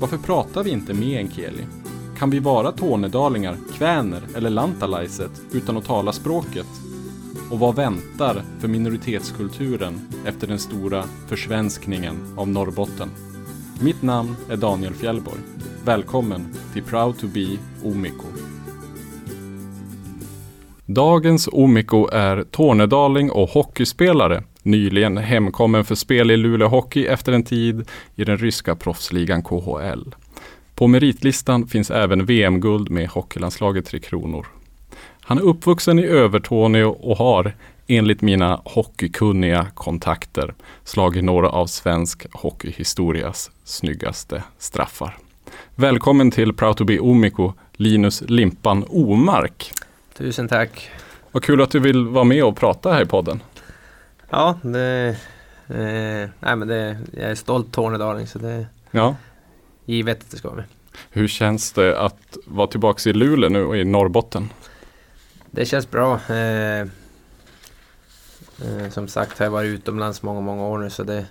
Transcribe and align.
Varför 0.00 0.18
pratar 0.18 0.64
vi 0.64 0.70
inte 0.70 0.94
meänkieli? 0.94 1.66
Kan 2.18 2.30
vi 2.30 2.38
vara 2.38 2.72
tornedalingar, 2.72 3.56
kväner 3.74 4.22
eller 4.36 4.50
lantalaiset 4.50 5.30
utan 5.52 5.76
att 5.76 5.84
tala 5.84 6.12
språket? 6.12 6.66
Och 7.50 7.58
vad 7.58 7.76
väntar 7.76 8.42
för 8.60 8.68
minoritetskulturen 8.68 10.00
efter 10.26 10.46
den 10.46 10.58
stora 10.58 11.04
försvenskningen 11.28 12.16
av 12.36 12.48
Norrbotten? 12.48 13.08
Mitt 13.82 14.02
namn 14.02 14.36
är 14.50 14.56
Daniel 14.56 14.94
Fjällborg. 14.94 15.40
Välkommen 15.84 16.54
till 16.72 16.82
Proud 16.82 17.18
to 17.18 17.26
be 17.26 17.58
Omiko. 17.84 18.26
Dagens 20.86 21.48
Omiko 21.52 22.08
är 22.12 22.42
tornedaling 22.42 23.30
och 23.30 23.48
hockeyspelare. 23.48 24.42
Nyligen 24.62 25.16
hemkommen 25.16 25.84
för 25.84 25.94
spel 25.94 26.30
i 26.30 26.36
Luleå 26.36 26.68
Hockey 26.68 27.06
efter 27.06 27.32
en 27.32 27.42
tid 27.42 27.88
i 28.14 28.24
den 28.24 28.38
ryska 28.38 28.76
proffsligan 28.76 29.42
KHL. 29.42 30.14
På 30.74 30.86
meritlistan 30.86 31.66
finns 31.66 31.90
även 31.90 32.26
VM-guld 32.26 32.90
med 32.90 33.08
hockeylandslaget 33.08 33.86
Tre 33.86 33.98
Kronor. 33.98 34.46
Han 35.20 35.38
är 35.38 35.42
uppvuxen 35.42 35.98
i 35.98 36.04
Övertorneå 36.04 36.90
och 36.90 37.16
har, 37.16 37.56
enligt 37.86 38.22
mina 38.22 38.60
hockeykunniga 38.64 39.66
kontakter, 39.74 40.54
slagit 40.84 41.24
några 41.24 41.48
av 41.48 41.66
svensk 41.66 42.26
hockeyhistorias 42.32 43.50
snyggaste 43.64 44.42
straffar. 44.58 45.16
Välkommen 45.74 46.30
till 46.30 46.52
Proud 46.52 46.76
to 46.76 46.84
be 46.84 46.98
Omiko, 46.98 47.52
Linus 47.72 48.22
Limpan 48.26 48.84
Omark. 48.88 49.72
Tusen 50.16 50.48
tack. 50.48 50.90
Vad 51.32 51.42
kul 51.42 51.62
att 51.62 51.70
du 51.70 51.78
vill 51.78 52.06
vara 52.06 52.24
med 52.24 52.44
och 52.44 52.56
prata 52.56 52.92
här 52.92 53.02
i 53.02 53.06
podden. 53.06 53.42
Ja, 54.30 54.58
det, 54.62 55.08
eh, 55.68 56.28
nej, 56.40 56.56
men 56.56 56.68
det, 56.68 56.98
jag 57.12 57.30
är 57.30 57.34
stolt 57.34 57.72
tornedaling 57.72 58.26
så 58.26 58.38
det 58.38 58.50
är 58.50 58.66
Ja. 58.90 59.16
givet 59.84 60.20
att 60.20 60.30
det 60.30 60.36
ska 60.36 60.48
vara 60.48 60.56
med. 60.56 60.64
Hur 61.10 61.28
känns 61.28 61.72
det 61.72 62.00
att 62.00 62.36
vara 62.46 62.66
tillbaka 62.66 63.10
i 63.10 63.12
Luleå 63.12 63.50
nu 63.50 63.64
och 63.64 63.76
i 63.76 63.84
Norrbotten? 63.84 64.52
Det 65.50 65.64
känns 65.66 65.90
bra. 65.90 66.20
Eh, 66.28 66.80
eh, 66.80 66.86
som 68.90 69.08
sagt 69.08 69.38
har 69.38 69.46
jag 69.46 69.50
varit 69.50 69.68
utomlands 69.68 70.22
många, 70.22 70.40
många 70.40 70.66
år 70.66 70.78
nu 70.78 70.90
så 70.90 71.02
det 71.02 71.14
är 71.14 71.24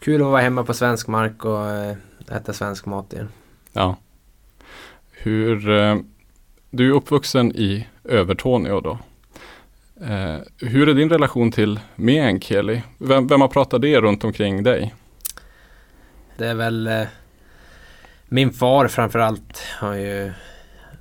kul 0.00 0.20
att 0.22 0.26
vara 0.26 0.40
hemma 0.42 0.64
på 0.64 0.74
svensk 0.74 1.06
mark 1.08 1.44
och 1.44 1.68
eh, 1.70 1.96
äta 2.30 2.52
svensk 2.52 2.86
mat 2.86 3.12
igen. 3.12 3.28
Ja. 3.72 3.96
Hur, 5.10 5.70
eh, 5.70 5.96
du 6.70 6.88
är 6.90 6.94
uppvuxen 6.94 7.52
i 7.56 7.86
Övertorneå 8.04 8.80
då. 8.80 8.98
Eh, 10.00 10.38
hur 10.58 10.88
är 10.88 10.94
din 10.94 11.10
relation 11.10 11.52
till 11.52 11.80
meänkieli? 11.96 12.82
Vem, 12.98 13.26
vem 13.26 13.40
har 13.40 13.48
pratat 13.48 13.82
det 13.82 14.00
runt 14.00 14.24
omkring 14.24 14.62
dig? 14.62 14.94
Det 16.36 16.46
är 16.46 16.54
väl 16.54 16.86
eh, 16.86 17.06
min 18.28 18.52
far 18.52 18.88
framförallt 18.88 19.62
har 19.80 19.94
ju 19.94 20.32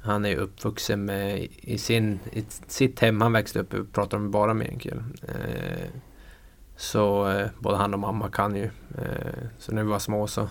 han 0.05 0.25
är 0.25 0.35
uppvuxen 0.35 1.05
med 1.05 1.47
i, 1.61 1.77
sin, 1.77 2.19
i 2.31 2.43
sitt 2.67 2.99
hem 2.99 3.21
han 3.21 3.33
växte 3.33 3.59
upp 3.59 3.73
i 3.73 3.83
pratar 3.83 4.17
de 4.17 4.31
bara 4.31 4.53
meänkieli. 4.53 5.01
Eh, 5.27 5.89
så 6.77 7.29
eh, 7.29 7.47
både 7.59 7.77
han 7.77 7.93
och 7.93 7.99
mamma 7.99 8.29
kan 8.29 8.55
ju. 8.55 8.63
Eh, 8.97 9.47
så 9.57 9.71
när 9.71 9.83
vi 9.83 9.89
var 9.89 9.99
små 9.99 10.27
så 10.27 10.49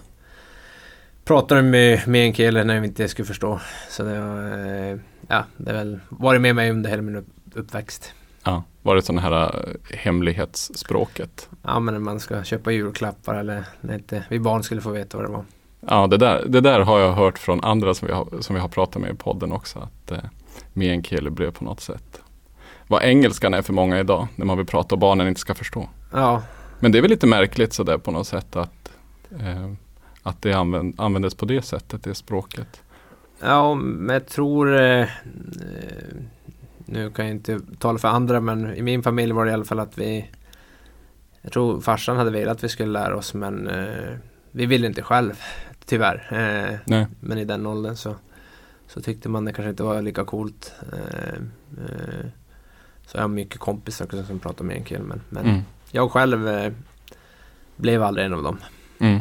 pratade 1.25 1.62
de 1.62 1.71
med 1.71 2.09
meänkieli 2.09 2.65
när 2.65 2.81
vi 2.81 2.87
inte 2.87 3.09
skulle 3.09 3.27
förstå. 3.27 3.60
Så 3.88 4.03
det 4.03 4.16
har 4.16 4.69
eh, 4.69 4.99
ja, 5.28 5.44
det 5.56 5.71
har 5.71 5.78
väl 5.78 6.00
varit 6.09 6.41
med 6.41 6.54
mig 6.54 6.71
under 6.71 6.91
hela 6.91 7.03
min 7.03 7.25
uppväxt. 7.54 8.15
Ja, 8.44 8.62
var 8.82 8.94
det 8.94 9.03
sån 9.03 9.19
här 9.19 9.43
eh, 9.43 9.97
hemlighetsspråket? 9.99 11.49
Ja 11.62 11.81
men 11.81 11.94
när 11.94 12.00
man 12.00 12.21
ska 12.21 12.44
köpa 12.44 12.72
julklappar 12.72 13.34
eller 13.34 13.65
när 13.81 13.94
inte 13.94 14.25
vi 14.28 14.38
barn 14.38 14.62
skulle 14.62 14.81
få 14.81 14.91
veta 14.91 15.16
vad 15.16 15.27
det 15.27 15.32
var. 15.32 15.44
Ja, 15.81 16.06
det 16.06 16.16
där, 16.16 16.44
det 16.47 16.60
där 16.60 16.81
har 16.81 16.99
jag 17.00 17.12
hört 17.12 17.38
från 17.38 17.65
andra 17.65 17.94
som 17.94 18.09
vi 18.09 18.15
har, 18.15 18.28
som 18.41 18.54
vi 18.54 18.60
har 18.60 18.69
pratat 18.69 19.03
med 19.03 19.10
i 19.10 19.15
podden 19.15 19.53
också. 19.53 19.78
Att 19.78 20.10
eh, 20.10 20.19
meänkieli 20.72 21.31
blev 21.31 21.50
på 21.50 21.65
något 21.65 21.81
sätt 21.81 22.21
vad 22.87 23.03
engelskan 23.03 23.54
är 23.54 23.62
för 23.62 23.72
många 23.72 24.00
idag 24.00 24.28
när 24.37 24.47
man 24.47 24.56
vill 24.56 24.66
prata 24.66 24.94
och 24.94 24.99
barnen 24.99 25.28
inte 25.28 25.41
ska 25.41 25.54
förstå. 25.54 25.88
Ja, 26.12 26.43
Men 26.81 26.93
det 26.93 26.99
är 26.99 27.03
väl 27.03 27.10
lite 27.10 27.27
märkligt 27.27 27.72
sådär 27.72 27.99
på 27.99 28.10
något 28.10 28.27
sätt 28.27 28.56
att, 28.56 28.93
eh, 29.41 29.71
att 30.22 30.43
det 30.43 30.53
använd, 30.53 31.00
användes 31.00 31.34
på 31.34 31.47
det 31.47 31.62
sättet, 31.62 32.03
det 32.03 32.15
språket. 32.15 32.83
Ja, 33.41 33.75
men 33.75 34.15
jag 34.15 34.27
tror... 34.27 34.81
Eh, 34.81 35.06
nu 36.87 37.11
kan 37.11 37.25
jag 37.27 37.34
inte 37.34 37.61
tala 37.78 37.99
för 37.99 38.09
andra, 38.09 38.41
men 38.41 38.75
i 38.75 38.83
min 38.83 39.03
familj 39.03 39.33
var 39.33 39.45
det 39.45 39.50
i 39.50 39.55
alla 39.55 39.65
fall 39.65 39.81
att 39.81 39.99
vi... 39.99 40.31
Jag 41.43 41.53
tror 41.53 41.81
farsan 41.81 42.17
hade 42.17 42.31
velat 42.31 42.56
att 42.56 42.65
vi 42.65 42.69
skulle 42.69 42.93
lära 42.93 43.17
oss, 43.17 43.34
men 43.34 43.69
eh, 43.69 44.17
vi 44.50 44.67
ville 44.67 44.87
inte 44.87 45.03
själv, 45.03 45.41
tyvärr. 45.84 46.27
Eh, 46.31 46.78
men 47.21 47.39
i 47.39 47.45
den 47.45 47.67
åldern 47.67 47.97
så, 47.97 48.15
så 48.87 49.00
tyckte 49.00 49.28
man 49.28 49.45
det 49.45 49.53
kanske 49.53 49.71
inte 49.71 49.83
var 49.83 50.03
lika 50.03 50.25
coolt. 50.25 50.72
Eh, 50.93 51.34
eh, 51.84 52.27
så 53.06 53.16
jag 53.16 53.22
har 53.22 53.28
mycket 53.28 53.61
kompisar 53.61 54.05
också 54.05 54.25
som 54.25 54.39
pratar 54.39 54.65
meänkieli, 54.65 55.05
men, 55.05 55.21
men 55.28 55.45
Mm. 55.47 55.61
jag 55.91 56.11
själv 56.11 56.49
eh, 56.49 56.72
blev 57.77 58.03
aldrig 58.03 58.27
en 58.27 58.34
av 58.34 58.43
dem. 58.43 58.59
Mm. 58.99 59.19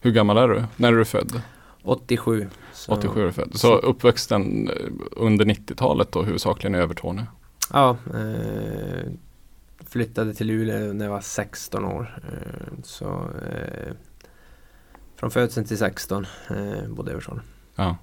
Hur 0.00 0.10
gammal 0.10 0.36
är 0.36 0.48
du? 0.48 0.64
När 0.76 0.92
är 0.92 0.96
du 0.96 1.04
född? 1.04 1.42
87. 1.86 2.48
Så, 2.72 2.92
87 2.92 3.20
är 3.20 3.26
du 3.26 3.32
född. 3.32 3.50
Så 3.54 3.74
uppväxten 3.74 4.68
eh, 4.68 4.74
under 5.10 5.44
90-talet 5.44 6.12
då 6.12 6.22
huvudsakligen 6.22 6.74
i 6.74 6.78
Övertorneå? 6.78 7.24
Ja, 7.72 7.96
eh, 8.14 9.12
flyttade 9.86 10.34
till 10.34 10.46
Luleå 10.46 10.92
när 10.92 11.04
jag 11.04 11.12
var 11.12 11.20
16 11.20 11.84
år. 11.84 12.18
Eh, 12.32 12.82
så 12.82 13.30
eh, 13.52 13.92
från 15.16 15.30
födseln 15.30 15.66
till 15.66 15.78
16 15.78 16.26
eh, 16.50 16.88
bodde 16.88 17.10
i 17.10 17.12
Översholm. 17.12 17.40
Ja. 17.76 17.96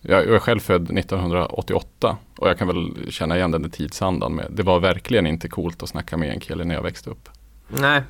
Jag 0.00 0.26
jag 0.26 0.34
är 0.34 0.38
själv 0.38 0.60
född 0.60 0.98
1988 0.98 2.16
och 2.36 2.48
jag 2.48 2.58
kan 2.58 2.66
väl 2.66 3.12
känna 3.12 3.36
igen 3.36 3.50
den 3.50 3.70
tidsandan 3.70 4.34
med. 4.34 4.46
Det 4.50 4.62
var 4.62 4.80
verkligen 4.80 5.26
inte 5.26 5.48
coolt 5.48 5.82
att 5.82 5.88
snacka 5.88 6.16
meänkieli 6.16 6.64
när 6.64 6.74
jag 6.74 6.82
växte 6.82 7.10
upp. 7.10 7.28
Nej. 7.68 8.02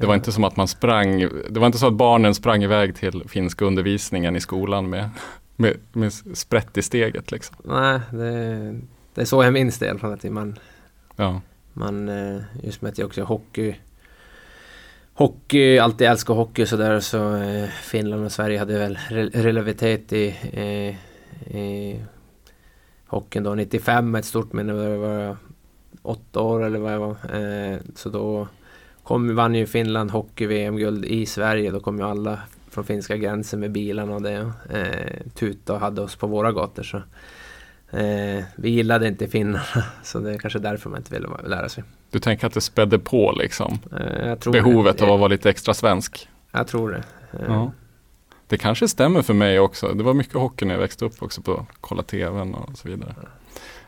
Det 0.00 0.06
var 0.06 0.14
inte 0.14 0.32
som 0.32 0.44
att 0.44 0.56
man 0.56 0.68
sprang, 0.68 1.18
det 1.50 1.60
var 1.60 1.66
inte 1.66 1.78
så 1.78 1.86
att 1.86 1.92
barnen 1.94 2.34
sprang 2.34 2.62
iväg 2.62 2.96
till 2.96 3.22
finska 3.28 3.64
undervisningen 3.64 4.36
i 4.36 4.40
skolan 4.40 4.90
med, 4.90 5.10
med, 5.56 5.76
med 5.92 6.12
sprätt 6.12 6.78
i 6.78 6.82
steget 6.82 7.30
liksom. 7.30 7.56
Nej, 7.64 8.00
det, 8.10 8.80
det 9.14 9.20
är 9.20 9.24
så 9.24 9.44
jag 9.44 9.52
minns 9.52 9.78
det 9.78 9.86
i 9.86 9.88
alla 9.88 9.98
fall. 9.98 10.12
Att 10.12 10.24
man, 10.24 10.58
Ja, 11.16 11.40
man, 11.72 12.08
eh, 12.08 12.40
just 12.62 12.82
med 12.82 12.90
att 12.92 12.98
jag 12.98 13.06
också 13.06 13.20
är 13.20 13.24
hockey 13.24 13.74
Hockey, 15.16 15.78
alltid 15.78 16.06
älskar 16.06 16.34
hockey 16.34 16.66
så 16.66 16.76
där 16.76 17.00
så 17.00 17.36
eh, 17.36 17.68
Finland 17.68 18.24
och 18.24 18.32
Sverige 18.32 18.58
hade 18.58 18.78
väl 18.78 18.96
re- 19.10 19.42
relativitet 19.42 20.12
i, 20.12 20.36
eh, 20.52 20.96
i 21.56 22.00
hockeyn 23.06 23.42
då. 23.42 23.54
95 23.54 24.14
är 24.14 24.18
ett 24.18 24.24
stort 24.24 24.52
minne, 24.52 24.72
var 24.72 25.08
jag 25.08 25.36
åtta 26.02 26.40
år 26.40 26.64
eller 26.64 26.78
vad 26.78 26.92
jag 26.92 27.00
var. 27.00 27.16
Så 27.98 28.08
då 28.08 28.48
kom, 29.04 29.34
vann 29.36 29.54
ju 29.54 29.66
Finland 29.66 30.10
hockey-VM-guld 30.10 31.04
i 31.04 31.26
Sverige. 31.26 31.70
Då 31.70 31.80
kom 31.80 31.98
ju 31.98 32.04
alla 32.04 32.38
från 32.70 32.84
finska 32.84 33.16
gränsen 33.16 33.60
med 33.60 33.72
bilarna 33.72 34.14
och 34.14 34.22
det. 34.22 34.52
Eh, 34.70 35.30
tuta 35.34 35.72
och 35.72 35.80
hade 35.80 36.00
oss 36.02 36.16
på 36.16 36.26
våra 36.26 36.52
gator. 36.52 36.82
Så, 36.82 36.96
eh, 37.96 38.44
vi 38.56 38.70
gillade 38.70 39.08
inte 39.08 39.28
finnarna 39.28 39.62
så 40.02 40.18
det 40.18 40.34
är 40.34 40.38
kanske 40.38 40.58
därför 40.58 40.90
man 40.90 40.98
inte 40.98 41.14
ville 41.14 41.28
lära 41.46 41.68
sig. 41.68 41.84
du 42.10 42.18
tänker 42.18 42.46
att 42.46 42.54
det 42.54 42.60
spädde 42.60 42.98
på 42.98 43.32
liksom 43.32 43.78
Eh, 44.00 44.50
behovet 44.52 44.98
det. 44.98 45.04
av 45.04 45.12
att 45.12 45.18
vara 45.20 45.28
lite 45.28 45.50
extra 45.50 45.74
svensk. 45.74 46.28
Jag 46.52 46.66
tror 46.68 46.90
det. 46.90 47.02
Eh, 47.38 47.44
Ja. 47.48 47.72
Det 48.48 48.58
kanske 48.58 48.88
stämmer 48.88 49.22
för 49.22 49.34
mig 49.34 49.60
också. 49.60 49.88
Det 49.94 50.02
var 50.02 50.14
mycket 50.14 50.34
hockey 50.34 50.64
när 50.64 50.74
jag 50.74 50.80
växte 50.80 51.04
upp 51.04 51.22
också 51.22 51.42
på 51.42 51.66
kolla 51.80 52.02
tvn 52.02 52.54
och 52.54 52.78
så 52.78 52.88
vidare. 52.88 53.14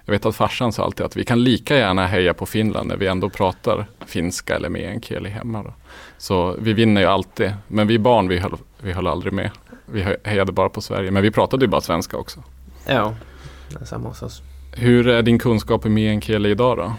Jag 0.08 0.12
vet 0.12 0.26
att 0.26 0.36
farsan 0.36 0.72
sa 0.72 0.84
alltid 0.84 1.06
att 1.06 1.16
vi 1.16 1.24
kan 1.24 1.44
lika 1.44 1.76
gärna 1.76 2.06
heja 2.06 2.34
på 2.34 2.46
Finland 2.46 2.88
när 2.88 2.96
vi 2.96 3.06
ändå 3.06 3.30
pratar 3.30 3.86
finska 4.06 4.56
eller 4.56 4.68
meänkieli 4.68 5.28
hemma. 5.30 5.62
Då. 5.62 5.74
Så 6.18 6.56
vi 6.60 6.72
vinner 6.72 7.00
ju 7.00 7.06
alltid. 7.06 7.52
Men 7.68 7.86
vi 7.86 7.98
barn 7.98 8.28
vi 8.28 8.38
höll, 8.38 8.56
vi 8.80 8.92
höll 8.92 9.06
aldrig 9.06 9.32
med. 9.32 9.50
Vi 9.86 10.02
he- 10.02 10.16
hejade 10.24 10.52
bara 10.52 10.68
på 10.68 10.80
Sverige. 10.80 11.10
Men 11.10 11.22
vi 11.22 11.30
pratade 11.30 11.64
ju 11.64 11.68
bara 11.70 11.80
svenska 11.80 12.16
också. 12.16 12.42
Ja, 12.88 13.14
det 13.70 13.80
är 13.80 13.84
samma 13.84 14.08
hos 14.08 14.22
oss. 14.22 14.42
Hur 14.72 15.08
är 15.08 15.22
din 15.22 15.38
kunskap 15.38 15.86
i 15.86 15.88
meänkieli 15.88 16.50
idag 16.50 16.76
då? 16.76 16.94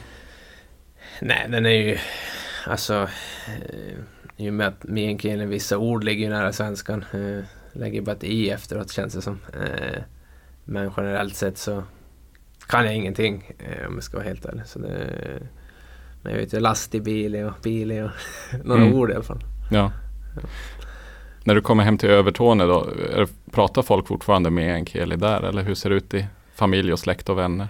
Nej, 1.22 1.46
den 1.50 1.66
är 1.66 1.70
ju... 1.70 1.98
Alltså... 2.68 3.08
Eh, 3.48 3.98
I 4.46 4.50
och 4.50 4.54
med 4.54 4.68
att 4.68 4.84
meänkieli, 4.84 5.46
vissa 5.46 5.78
ord 5.78 6.04
ligger 6.04 6.24
ju 6.24 6.30
nära 6.34 6.54
svenskan. 6.54 7.06
Eh, 7.14 7.44
lägger 7.80 8.02
bara 8.02 8.16
ett 8.16 8.24
i 8.24 8.50
efteråt 8.50 8.92
känns 8.92 9.14
det 9.14 9.22
som. 9.22 9.40
Eh, 9.54 10.02
men 10.64 10.92
generellt 10.98 11.36
sett 11.36 11.58
så 11.58 11.84
kan 12.68 12.86
jag 12.86 12.96
ingenting 12.96 13.52
eh, 13.60 13.88
om 13.88 13.94
jag 13.94 14.04
ska 14.04 14.18
vara 14.18 14.28
helt 14.28 14.46
ärlig. 14.46 14.66
Så 14.66 14.80
det, 14.80 15.10
men 16.22 16.34
jag 16.34 16.40
vet 16.40 16.54
ju 16.54 16.60
lastbil 16.60 17.36
och 17.36 17.54
bil 17.64 17.92
och 17.92 18.10
några 18.66 18.82
mm. 18.82 18.94
ord 18.94 19.12
i 19.12 19.14
alla 19.14 19.24
fall. 19.24 19.44
Ja. 19.72 19.92
ja. 20.36 20.42
När 21.44 21.56
du 21.56 21.62
kommer 21.62 21.84
hem 21.84 21.98
till 21.98 22.10
Övertorne 22.10 22.66
då, 22.66 22.88
pratar 23.52 23.82
folk 23.82 24.08
fortfarande 24.08 24.50
med 24.50 24.74
enkeli 24.74 25.16
där 25.16 25.44
eller 25.44 25.64
hur 25.64 25.76
ser 25.76 25.90
det 25.90 25.96
ut 25.96 26.14
i 26.14 26.28
familj 26.56 26.94
och 26.94 27.00
släkt 27.00 27.30
och 27.30 27.38
vänner? 27.38 27.68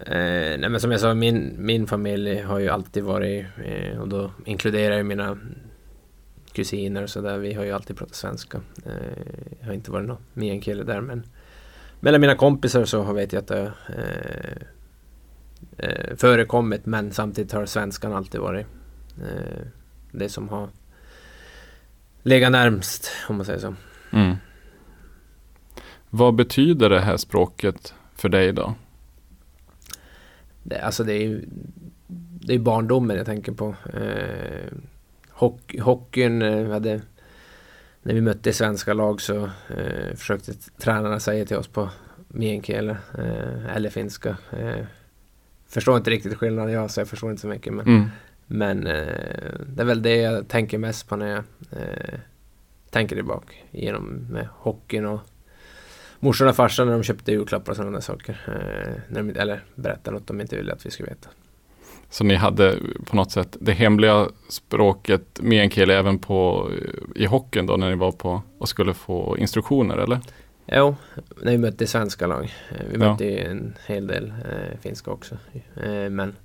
Eh, 0.00 0.58
nej 0.58 0.68
men 0.68 0.80
som 0.80 0.90
jag 0.90 1.00
sa, 1.00 1.14
min, 1.14 1.54
min 1.58 1.86
familj 1.86 2.40
har 2.40 2.58
ju 2.58 2.68
alltid 2.68 3.04
varit, 3.04 3.46
eh, 3.64 3.98
och 3.98 4.08
då 4.08 4.30
inkluderar 4.44 4.96
jag 4.96 5.06
mina 5.06 5.38
kusiner 6.52 7.02
och 7.02 7.10
sådär, 7.10 7.38
vi 7.38 7.54
har 7.54 7.64
ju 7.64 7.72
alltid 7.72 7.98
pratat 7.98 8.14
svenska. 8.14 8.60
Eh, 8.86 8.92
jag 9.60 9.66
har 9.66 9.74
inte 9.74 9.90
varit 9.90 10.06
någon 10.08 10.22
meänkieli 10.32 10.84
där 10.84 11.00
men 11.00 11.22
mellan 12.00 12.20
mina 12.20 12.34
kompisar 12.34 12.84
så 12.84 13.12
vet 13.12 13.32
jag 13.32 13.40
att 13.40 13.48
det 13.48 13.72
eh, 13.88 14.66
eh, 15.88 16.16
förekommit 16.16 16.86
men 16.86 17.12
samtidigt 17.12 17.52
har 17.52 17.66
svenskan 17.66 18.12
alltid 18.12 18.40
varit 18.40 18.66
eh, 19.18 19.66
det 20.12 20.28
som 20.28 20.48
har 20.48 20.68
legat 22.22 22.52
närmst 22.52 23.10
om 23.28 23.36
man 23.36 23.46
säger 23.46 23.58
så. 23.58 23.74
Mm. 24.10 24.36
Vad 26.10 26.34
betyder 26.34 26.90
det 26.90 27.00
här 27.00 27.16
språket 27.16 27.94
för 28.14 28.28
dig 28.28 28.52
då? 28.52 28.74
Det, 30.62 30.80
alltså 30.80 31.04
det 31.04 31.12
är 31.12 31.22
ju 31.22 31.44
det 32.40 32.54
är 32.54 32.58
barndomen 32.58 33.16
jag 33.16 33.26
tänker 33.26 33.52
på. 33.52 33.74
Eh, 33.94 34.72
hockey, 35.30 35.80
hockeyn, 35.80 36.42
eh, 36.42 36.70
hade, 36.70 37.00
när 38.02 38.14
vi 38.14 38.20
mötte 38.20 38.52
svenska 38.52 38.94
lag 38.94 39.20
så 39.20 39.44
eh, 39.76 40.14
försökte 40.16 40.52
tränarna 40.52 41.20
säga 41.20 41.44
till 41.44 41.56
oss 41.56 41.68
på 41.68 41.90
meänkieli 42.28 42.94
eh, 43.18 43.76
eller 43.76 43.90
finska. 43.90 44.36
Eh, 44.52 44.84
förstår 45.68 45.96
inte 45.96 46.10
riktigt 46.10 46.38
skillnaden 46.38 46.74
jag 46.74 46.90
så 46.90 47.00
jag 47.00 47.08
förstår 47.08 47.30
inte 47.30 47.42
så 47.42 47.48
mycket. 47.48 47.74
Men, 47.74 47.86
mm. 47.86 48.08
men 48.46 48.86
eh, 48.86 49.52
det 49.66 49.82
är 49.82 49.86
väl 49.86 50.02
det 50.02 50.16
jag 50.16 50.48
tänker 50.48 50.78
mest 50.78 51.08
på 51.08 51.16
när 51.16 51.26
jag 51.26 51.44
eh, 51.70 52.18
tänker 52.90 53.16
tillbaka 53.16 53.54
genom 53.70 54.26
med 54.30 54.48
hockeyn 54.52 55.06
och 55.06 55.20
morsan 56.20 56.48
och 56.48 56.56
farsan 56.56 56.86
när 56.86 56.94
de 56.94 57.02
köpte 57.02 57.32
julklappar 57.32 57.70
och 57.72 57.76
sådana 57.76 58.00
saker. 58.00 58.40
Eh, 58.46 59.00
när 59.08 59.22
de, 59.22 59.40
eller 59.40 59.64
berättade 59.74 60.16
något 60.16 60.26
de 60.26 60.40
inte 60.40 60.56
ville 60.56 60.72
att 60.72 60.86
vi 60.86 60.90
skulle 60.90 61.08
veta. 61.08 61.28
Så 62.10 62.24
ni 62.24 62.34
hade 62.34 62.78
på 63.04 63.16
något 63.16 63.30
sätt 63.30 63.56
det 63.60 63.72
hemliga 63.72 64.28
språket 64.48 65.40
meänkieli 65.42 65.94
även 65.94 66.18
på, 66.18 66.70
i 67.14 67.26
hockeyn 67.26 67.66
då 67.66 67.76
när 67.76 67.90
ni 67.90 67.96
var 67.96 68.12
på 68.12 68.42
och 68.58 68.68
skulle 68.68 68.94
få 68.94 69.36
instruktioner 69.38 69.96
eller? 69.96 70.20
Jo, 70.66 70.96
när 71.42 71.52
vi 71.52 71.58
mötte 71.58 71.86
svenska 71.86 72.26
lag. 72.26 72.54
Vi 72.90 72.98
mötte 72.98 73.24
ja. 73.24 73.48
en 73.48 73.74
hel 73.86 74.06
del 74.06 74.28
eh, 74.28 74.78
finska 74.80 75.10
också. 75.10 75.36
Eh, 75.76 76.10
men 76.10 76.36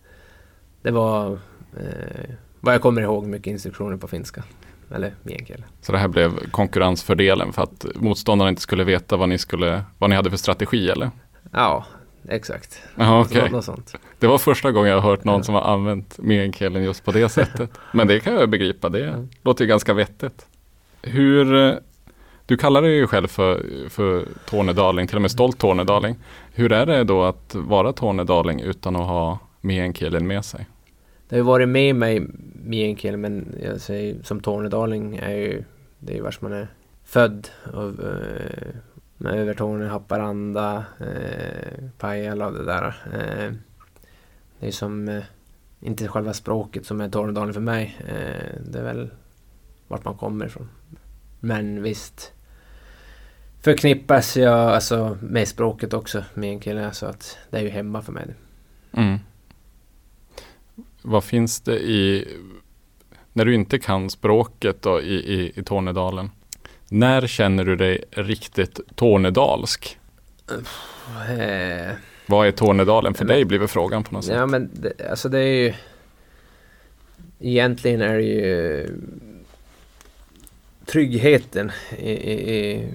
det 0.81 0.91
var 0.91 1.31
eh, 1.77 2.29
vad 2.59 2.73
jag 2.73 2.81
kommer 2.81 3.01
ihåg 3.01 3.25
mycket 3.25 3.47
instruktioner 3.47 3.97
på 3.97 4.07
finska. 4.07 4.43
Eller 4.91 5.13
meänkieli. 5.23 5.63
Så 5.81 5.91
det 5.91 5.97
här 5.97 6.07
blev 6.07 6.49
konkurrensfördelen 6.51 7.53
för 7.53 7.63
att 7.63 7.85
motståndarna 7.95 8.49
inte 8.49 8.61
skulle 8.61 8.83
veta 8.83 9.17
vad 9.17 9.29
ni, 9.29 9.37
skulle, 9.37 9.83
vad 9.97 10.09
ni 10.09 10.15
hade 10.15 10.29
för 10.29 10.37
strategi 10.37 10.89
eller? 10.89 11.11
Ja, 11.51 11.85
exakt. 12.29 12.81
Aha, 12.97 13.21
okay. 13.21 13.49
något, 13.49 13.65
sånt. 13.65 13.95
Det 14.19 14.27
var 14.27 14.37
första 14.37 14.71
gången 14.71 14.89
jag 14.89 15.01
har 15.01 15.09
hört 15.09 15.23
någon 15.23 15.37
ja. 15.37 15.43
som 15.43 15.55
har 15.55 15.61
använt 15.61 16.17
meänkieli 16.17 16.79
just 16.79 17.05
på 17.05 17.11
det 17.11 17.29
sättet. 17.29 17.69
Men 17.91 18.07
det 18.07 18.19
kan 18.19 18.33
jag 18.33 18.49
begripa, 18.49 18.89
det 18.89 18.99
ja. 18.99 19.13
låter 19.43 19.65
ganska 19.65 19.93
vettigt. 19.93 20.45
Hur, 21.01 21.55
eh, 21.55 21.73
du 22.45 22.57
kallar 22.57 22.81
dig 22.81 22.91
ju 22.91 23.07
själv 23.07 23.27
för, 23.27 23.65
för 23.89 24.25
tornedaling, 24.45 25.07
till 25.07 25.15
och 25.15 25.21
med 25.21 25.31
stolt 25.31 25.57
tornedaling. 25.57 26.15
Hur 26.53 26.71
är 26.71 26.85
det 26.85 27.03
då 27.03 27.23
att 27.23 27.55
vara 27.55 27.93
tornedaling 27.93 28.61
utan 28.61 28.95
att 28.95 29.07
ha 29.07 29.39
meänkielin 29.61 30.27
med 30.27 30.45
sig? 30.45 30.65
Det 31.29 31.35
har 31.35 31.37
ju 31.37 31.43
varit 31.43 31.69
med 31.69 31.95
mig 31.95 32.27
meänkieli 32.65 33.17
men 33.17 33.55
jag 33.63 33.81
säger, 33.81 34.23
som 34.23 34.39
tornedaling 34.39 35.15
är 35.15 35.35
ju 35.35 35.63
det 36.05 36.13
är 36.13 36.15
ju 36.15 36.21
vars 36.21 36.41
man 36.41 36.53
är 36.53 36.67
född. 37.03 37.47
Och, 37.73 38.03
eh, 38.03 38.75
med 39.17 39.33
Övertorneå, 39.33 39.87
Haparanda, 39.87 40.85
eh, 40.99 41.89
Pajala 41.97 42.47
och 42.47 42.53
det 42.53 42.65
där. 42.65 42.95
Eh, 43.13 43.53
det 44.59 44.67
är 44.67 44.71
som, 44.71 45.07
eh, 45.09 45.23
inte 45.79 46.07
själva 46.07 46.33
språket 46.33 46.85
som 46.85 47.01
är 47.01 47.09
Tornedalen 47.09 47.53
för 47.53 47.61
mig. 47.61 47.97
Eh, 48.07 48.61
det 48.71 48.79
är 48.79 48.83
väl 48.83 49.09
vart 49.87 50.05
man 50.05 50.17
kommer 50.17 50.45
ifrån. 50.45 50.69
Men 51.39 51.83
visst 51.83 52.33
förknippas 53.61 54.37
jag 54.37 54.59
alltså, 54.59 55.17
med 55.21 55.47
språket 55.47 55.93
också, 55.93 56.23
med 56.33 56.49
en 56.49 56.59
kille. 56.59 56.91
Så 56.91 57.05
att 57.05 57.37
det 57.49 57.57
är 57.57 57.61
ju 57.61 57.69
hemma 57.69 58.01
för 58.01 58.11
mig. 58.11 58.25
Mm. 58.91 59.17
Vad 61.01 61.23
finns 61.23 61.61
det 61.61 61.79
i, 61.79 62.27
när 63.33 63.45
du 63.45 63.55
inte 63.55 63.79
kan 63.79 64.09
språket 64.09 64.81
då, 64.81 65.01
i, 65.01 65.15
i, 65.15 65.59
i 65.59 65.63
Tornedalen? 65.63 66.29
När 66.89 67.27
känner 67.27 67.65
du 67.65 67.75
dig 67.75 68.03
riktigt 68.11 68.79
tornedalsk? 68.95 69.97
Uh, 70.51 71.91
Vad 72.25 72.47
är 72.47 72.51
Tornedalen 72.51 73.13
för 73.13 73.25
dig, 73.25 73.45
blir 73.45 73.67
frågan 73.67 74.03
på 74.03 74.13
något 74.13 74.25
sätt. 74.25 74.35
Ja, 74.35 74.45
men 74.45 74.69
det, 74.73 75.09
alltså 75.09 75.29
det 75.29 75.39
är 75.39 75.63
ju... 75.63 75.73
Egentligen 77.39 78.01
är 78.01 78.15
det 78.15 78.23
ju 78.23 78.87
tryggheten 80.85 81.71
i, 81.97 82.11
i, 82.11 82.55
i 82.55 82.87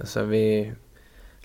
alltså 0.00 0.24
vi 0.24 0.72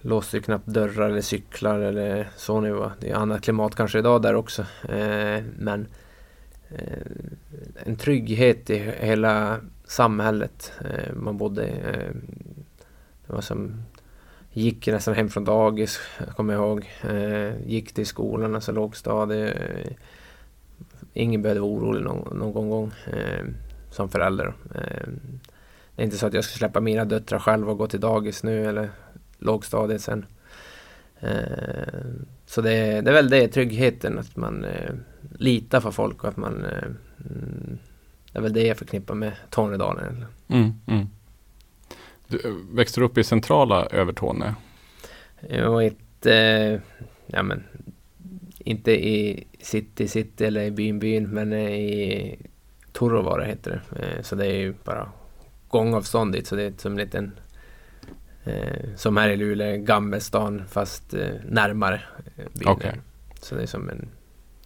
låser 0.01 0.37
ju 0.37 0.41
knappt 0.41 0.67
dörrar 0.67 1.09
eller 1.09 1.21
cyklar 1.21 1.79
eller 1.79 2.29
så 2.35 2.61
nu 2.61 2.71
va. 2.71 2.91
Det 2.99 3.09
är 3.09 3.15
annat 3.15 3.41
klimat 3.41 3.75
kanske 3.75 3.99
idag 3.99 4.21
där 4.21 4.35
också. 4.35 4.61
Eh, 4.89 5.43
men 5.57 5.87
eh, 6.69 6.97
en 7.85 7.95
trygghet 7.95 8.69
i 8.69 8.93
hela 8.99 9.59
samhället 9.89 10.73
eh, 10.81 11.13
man 11.15 11.37
bodde. 11.37 11.65
Eh, 11.65 12.15
det 13.27 13.33
var 13.33 13.41
som 13.41 13.83
gick 14.53 14.87
nästan 14.87 15.13
hem 15.13 15.29
från 15.29 15.45
dagis, 15.45 15.99
kommer 16.35 16.53
jag 16.53 16.63
ihåg. 16.63 16.89
Eh, 17.09 17.67
gick 17.67 17.93
till 17.93 18.05
skolan, 18.05 18.55
alltså 18.55 18.71
lågstadie. 18.71 19.51
Eh, 19.51 19.91
ingen 21.13 21.41
behövde 21.41 21.61
vara 21.61 21.71
orolig 21.71 22.03
någon, 22.03 22.37
någon 22.37 22.69
gång 22.69 22.91
eh, 23.05 23.45
som 23.91 24.09
förälder. 24.09 24.53
Eh, 24.75 25.07
det 25.95 26.01
är 26.01 26.05
inte 26.05 26.17
så 26.17 26.27
att 26.27 26.33
jag 26.33 26.43
ska 26.43 26.57
släppa 26.57 26.79
mina 26.79 27.05
döttrar 27.05 27.39
själv 27.39 27.69
och 27.69 27.77
gå 27.77 27.87
till 27.87 27.99
dagis 27.99 28.43
nu 28.43 28.65
eller 28.65 28.89
lågstadiet 29.39 30.01
sen. 30.01 30.25
Eh, 31.19 31.99
så 32.45 32.61
det, 32.61 33.01
det 33.01 33.09
är 33.09 33.13
väl 33.13 33.29
det, 33.29 33.47
tryggheten, 33.47 34.19
att 34.19 34.35
man 34.35 34.63
eh, 34.63 34.93
litar 35.37 35.81
på 35.81 35.91
folk 35.91 36.23
och 36.23 36.29
att 36.29 36.37
man 36.37 36.65
eh, 36.65 36.83
mm, 37.29 37.77
det 38.31 38.39
är 38.39 38.41
väl 38.41 38.53
det 38.53 38.67
jag 38.67 38.77
förknippar 38.77 39.15
med 39.15 39.33
Tornedalen. 39.49 40.25
Mm, 40.47 40.73
mm. 40.87 41.07
Du 42.27 42.65
växte 42.71 43.01
upp 43.01 43.17
i 43.17 43.23
centrala 43.23 43.85
Övertorneå? 43.85 44.53
Jo, 45.49 45.81
inte, 45.81 46.81
ja, 47.27 47.43
men, 47.43 47.63
inte 48.59 48.91
i 48.91 49.47
city, 49.59 50.07
city 50.07 50.45
eller 50.45 50.61
i 50.61 50.71
byn, 50.71 50.99
byn, 50.99 51.29
men 51.29 51.53
i 51.53 52.39
Torrovara 52.91 53.43
heter 53.43 53.83
det. 53.91 54.05
Eh, 54.05 54.21
så 54.21 54.35
det 54.35 54.45
är 54.45 54.57
ju 54.57 54.73
bara 54.83 55.11
gångavstånd 55.67 56.31
dit, 56.33 56.47
så 56.47 56.55
det 56.55 56.63
är 56.63 56.73
som 56.77 56.91
en 56.91 56.97
liten 56.97 57.31
eh, 58.43 58.95
som 58.95 59.17
här 59.17 59.29
i 59.29 59.37
Luleå, 59.37 59.77
Gammelstaden 59.77 60.67
fast 60.67 61.13
eh, 61.13 61.29
närmare 61.45 62.01
byn. 62.53 62.67
Okay. 62.67 62.93
Så 63.41 63.55
det 63.55 63.61
är 63.61 63.67
som 63.67 63.89
en 63.89 64.07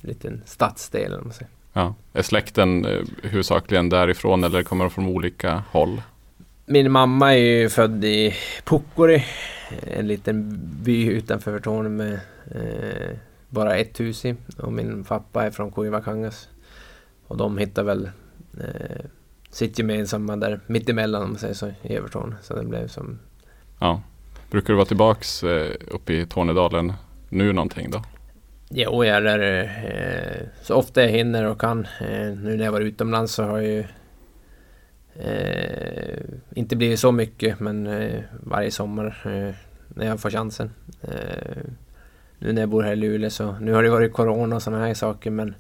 liten 0.02 0.42
stadsdel 0.46 1.14
om 1.14 1.24
man 1.24 1.34
säger. 1.34 1.52
Ja. 1.74 1.96
Är 2.14 2.22
släkten 2.22 2.86
eh, 2.86 3.02
huvudsakligen 3.24 3.90
därifrån 3.90 4.44
eller 4.44 4.64
kommer 4.64 4.84
de 4.86 4.92
från 4.92 5.06
olika 5.06 5.64
håll? 5.72 6.02
Min 6.66 6.92
mamma 6.92 7.34
är 7.34 7.38
ju 7.38 7.70
född 7.70 8.06
i 8.06 8.36
Pukkori, 8.64 9.26
en 9.82 10.08
liten 10.08 10.60
by 10.84 11.06
utanför 11.06 11.60
Torneå 11.60 11.90
med 11.90 12.14
eh, 12.52 13.18
bara 13.50 13.76
ett 13.76 14.00
hus 14.00 14.26
i. 14.26 14.36
Och 14.58 14.74
min 14.74 15.04
pappa 15.04 15.46
är 15.46 15.52
från 15.52 15.72
Kuivakangas. 15.72 16.50
Och 17.28 17.38
de 17.38 17.58
hittar 17.58 17.84
väl 17.84 18.10
eh, 18.60 19.06
sitt 19.50 19.80
gemensamma 19.80 20.36
där 20.36 20.60
mittemellan 20.68 21.24
om 21.24 21.30
man 21.30 21.40
säger 21.40 21.54
så, 21.54 21.68
i 21.82 21.96
Övertorneå. 21.96 22.36
Så 22.42 22.56
det 22.56 22.66
blev 22.66 22.88
som... 22.88 23.20
Ja. 23.80 24.02
Brukar 24.52 24.68
du 24.68 24.76
vara 24.76 24.86
tillbaks 24.86 25.44
eh, 25.44 25.72
uppe 25.88 26.14
i 26.14 26.26
Tornedalen 26.26 26.94
nu 27.30 27.54
någonting 27.54 27.92
då? 27.92 28.04
Jo, 28.76 29.06
jag 29.06 29.18
är 29.18 29.22
där 29.22 29.64
eh, 29.64 30.48
så 30.62 30.76
ofta 30.76 31.02
jag 31.02 31.10
hinner 31.10 31.46
och 31.46 31.62
kan. 31.62 31.88
Eh, 32.02 32.38
nu 32.38 32.58
när 32.58 32.66
jag 32.66 32.72
var 32.72 32.82
utomlands 32.82 33.34
så 33.34 33.44
har 33.44 33.60
jag 33.60 33.72
ju 33.72 33.84
eh, 35.16 36.20
inte 36.54 36.76
blivit 36.76 37.00
så 37.00 37.12
mycket 37.12 37.60
men 37.60 37.88
eh, 37.88 38.20
varje 38.32 38.72
sommar 38.72 39.22
eh, 39.26 39.56
när 39.88 40.06
jag 40.06 40.20
får 40.20 40.30
chansen. 40.30 40.72
Eh, 41.02 41.64
nu 42.40 42.54
när 42.54 42.62
jag 42.62 42.70
bor 42.70 42.84
här 42.84 42.94
i 42.94 42.96
Luleå 42.96 43.30
så 43.30 43.52
nu 43.52 43.74
har 43.74 43.84
det 43.84 43.90
varit 43.90 44.14
Corona 44.14 44.56
och 44.56 44.64
sådana 44.64 44.86
här 44.86 44.94
saker 44.94 45.32
men 45.32 45.56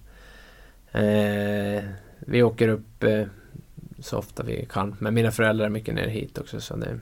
eh, 0.92 1.84
vi 2.20 2.44
åker 2.44 2.68
upp 2.68 3.04
eh, 3.04 3.26
så 4.00 4.18
ofta 4.18 4.44
vi 4.44 4.68
kan. 4.70 4.96
Men 5.00 5.14
mina 5.14 5.32
föräldrar 5.32 5.66
är 5.66 5.70
mycket 5.70 5.96
ner 5.96 6.08
hit 6.08 6.38
också. 6.38 6.62
Så 6.62 6.76
det... 6.76 7.00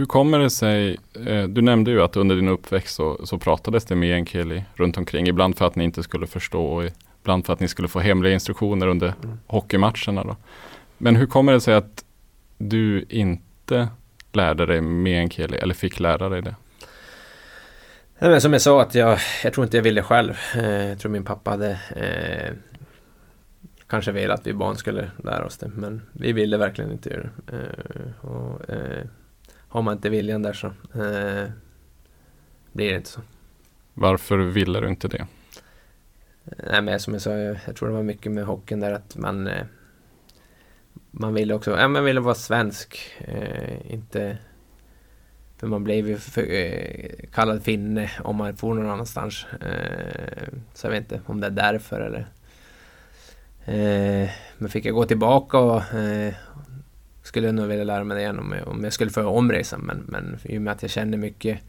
Hur 0.00 0.06
kommer 0.06 0.38
det 0.38 0.50
sig, 0.50 0.98
eh, 1.26 1.44
du 1.44 1.62
nämnde 1.62 1.90
ju 1.90 2.02
att 2.02 2.16
under 2.16 2.36
din 2.36 2.48
uppväxt 2.48 2.94
så, 2.94 3.26
så 3.26 3.38
pratades 3.38 3.84
det 3.84 3.96
meänkieli 3.96 4.64
runt 4.74 4.96
omkring. 4.98 5.26
Ibland 5.26 5.58
för 5.58 5.66
att 5.66 5.76
ni 5.76 5.84
inte 5.84 6.02
skulle 6.02 6.26
förstå 6.26 6.64
och 6.64 6.84
ibland 7.22 7.46
för 7.46 7.52
att 7.52 7.60
ni 7.60 7.68
skulle 7.68 7.88
få 7.88 8.00
hemliga 8.00 8.32
instruktioner 8.32 8.86
under 8.86 9.14
mm. 9.22 9.38
hockeymatcherna. 9.46 10.24
Då. 10.24 10.36
Men 10.98 11.16
hur 11.16 11.26
kommer 11.26 11.52
det 11.52 11.60
sig 11.60 11.74
att 11.74 12.04
du 12.58 13.04
inte 13.08 13.88
lärde 14.32 14.66
dig 14.66 14.80
meänkieli 14.80 15.56
eller 15.56 15.74
fick 15.74 16.00
lära 16.00 16.28
dig 16.28 16.42
det? 16.42 16.54
Nej, 18.18 18.30
men 18.30 18.40
som 18.40 18.52
jag 18.52 18.62
sa, 18.62 18.82
att 18.82 18.94
jag, 18.94 19.18
jag 19.44 19.52
tror 19.52 19.64
inte 19.64 19.76
jag 19.76 19.84
ville 19.84 20.02
själv. 20.02 20.34
Eh, 20.56 20.88
jag 20.88 20.98
tror 20.98 21.12
min 21.12 21.24
pappa 21.24 21.50
hade 21.50 21.70
eh, 21.96 22.54
kanske 23.86 24.12
velat 24.12 24.40
att 24.40 24.46
vi 24.46 24.52
barn 24.52 24.76
skulle 24.76 25.10
lära 25.24 25.44
oss 25.44 25.58
det. 25.58 25.68
Men 25.74 26.02
vi 26.12 26.32
ville 26.32 26.56
verkligen 26.56 26.92
inte 26.92 27.10
göra 27.10 27.28
det. 27.46 27.56
Eh, 27.56 28.30
och, 28.30 28.70
eh, 28.70 29.04
har 29.70 29.82
man 29.82 29.96
inte 29.96 30.10
viljan 30.10 30.42
där 30.42 30.52
så 30.52 30.66
eh, 30.66 31.50
blir 32.72 32.90
det 32.90 32.96
inte 32.96 33.10
så. 33.10 33.20
Varför 33.94 34.38
ville 34.38 34.80
du 34.80 34.88
inte 34.88 35.08
det? 35.08 35.26
Nej, 36.44 36.82
men 36.82 37.00
som 37.00 37.12
jag 37.12 37.22
sa, 37.22 37.30
jag, 37.30 37.76
tror 37.76 37.88
det 37.88 37.94
var 37.94 38.02
mycket 38.02 38.32
med 38.32 38.44
hockeyn 38.44 38.80
där 38.80 38.92
att 38.92 39.16
man 39.16 39.46
eh, 39.46 39.64
man 41.10 41.34
ville 41.34 41.54
också, 41.54 41.70
ja 41.70 41.88
man 41.88 42.04
ville 42.04 42.20
vara 42.20 42.34
svensk. 42.34 42.98
Eh, 43.18 43.92
inte... 43.92 44.38
För 45.56 45.66
man 45.66 45.84
blev 45.84 46.08
ju 46.08 46.16
för, 46.16 46.52
eh, 46.52 47.28
kallad 47.32 47.62
finne 47.62 48.10
om 48.24 48.36
man 48.36 48.56
for 48.56 48.74
någon 48.74 48.90
annanstans. 48.90 49.46
Eh, 49.60 50.48
så 50.74 50.86
jag 50.86 50.90
vet 50.90 51.12
inte 51.12 51.20
om 51.26 51.40
det 51.40 51.46
är 51.46 51.50
därför 51.50 52.00
eller... 52.00 52.26
Eh, 53.64 54.30
men 54.58 54.68
fick 54.68 54.84
jag 54.84 54.94
gå 54.94 55.04
tillbaka 55.04 55.58
och 55.58 55.94
eh, 55.94 56.34
skulle 57.22 57.46
jag 57.46 57.54
nog 57.54 57.66
vilja 57.66 57.84
lära 57.84 58.04
mig 58.04 58.14
det 58.14 58.20
igen 58.20 58.38
om 58.38 58.52
jag, 58.52 58.68
om 58.68 58.84
jag 58.84 58.92
skulle 58.92 59.10
få 59.10 59.22
omresan. 59.22 59.80
Men, 59.80 60.04
men 60.08 60.38
i 60.42 60.58
och 60.58 60.62
med 60.62 60.72
att 60.72 60.82
jag 60.82 60.90
känner 60.90 61.18
mycket 61.18 61.60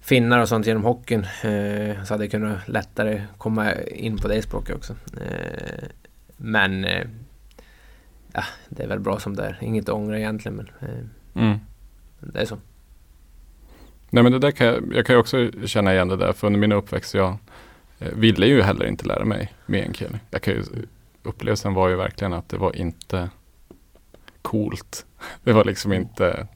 finnar 0.00 0.38
och 0.38 0.48
sånt 0.48 0.66
genom 0.66 0.84
hockeyn 0.84 1.20
eh, 1.20 2.04
så 2.04 2.14
hade 2.14 2.24
jag 2.24 2.30
kunnat 2.30 2.68
lättare 2.68 3.22
komma 3.38 3.74
in 3.82 4.18
på 4.18 4.28
det 4.28 4.42
språket 4.42 4.76
också. 4.76 4.96
Eh, 5.20 5.88
men 6.36 6.84
eh, 6.84 7.06
ja, 8.32 8.44
det 8.68 8.82
är 8.82 8.88
väl 8.88 9.00
bra 9.00 9.18
som 9.18 9.36
det 9.36 9.44
är. 9.44 9.58
Inget 9.60 9.88
att 9.88 9.94
ångra 9.94 10.18
egentligen 10.18 10.56
men 10.56 10.68
eh, 10.80 11.42
mm. 11.44 11.58
det 12.20 12.40
är 12.40 12.44
så. 12.44 12.58
Nej 14.10 14.22
men 14.22 14.32
det 14.32 14.38
där 14.38 14.50
kan 14.50 14.66
jag, 14.66 14.92
jag 14.94 15.06
kan 15.06 15.14
ju 15.14 15.20
också 15.20 15.50
känna 15.66 15.94
igen 15.94 16.08
det 16.08 16.16
där 16.16 16.32
för 16.32 16.46
under 16.46 16.60
min 16.60 16.72
uppväxt 16.72 17.14
jag 17.14 17.36
eh, 17.98 18.12
ville 18.14 18.46
ju 18.46 18.62
heller 18.62 18.86
inte 18.86 19.06
lära 19.06 19.24
mig 19.24 19.52
meänkieli. 19.66 20.18
Jag 20.30 20.42
kan 20.42 20.54
ju, 20.54 20.64
upplevelsen 21.22 21.74
var 21.74 21.88
ju 21.88 21.96
verkligen 21.96 22.32
att 22.32 22.48
det 22.48 22.56
var 22.56 22.76
inte 22.76 23.30
coolt. 24.42 25.06
Det 25.42 25.52
var 25.52 25.64
liksom 25.64 25.92
inte 25.92 26.46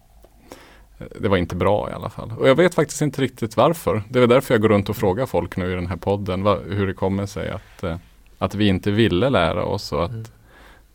det 1.21 1.29
var 1.29 1.37
inte 1.37 1.57
bra 1.57 1.91
i 1.91 1.93
alla 1.93 2.11
fall. 2.11 2.33
Och 2.39 2.49
jag 2.49 2.55
vet 2.55 2.75
faktiskt 2.75 3.03
inte 3.03 3.23
riktigt 3.23 3.57
varför. 3.57 4.03
Det 4.09 4.21
är 4.21 4.27
därför 4.27 4.55
jag 4.55 4.61
går 4.61 4.69
runt 4.69 4.89
och 4.89 4.97
frågar 4.97 5.27
folk 5.27 5.57
nu 5.57 5.73
i 5.73 5.75
den 5.75 5.87
här 5.87 5.97
podden 5.97 6.43
vad, 6.43 6.63
hur 6.63 6.87
det 6.87 6.95
kommer 6.95 7.27
sig 7.27 7.51
att, 7.51 7.83
eh, 7.83 7.97
att 8.39 8.55
vi 8.55 8.69
inte 8.69 8.91
ville 8.91 9.31
lära 9.31 9.65
oss 9.65 9.93
och 9.93 10.05
att 10.05 10.11
mm 10.11 10.25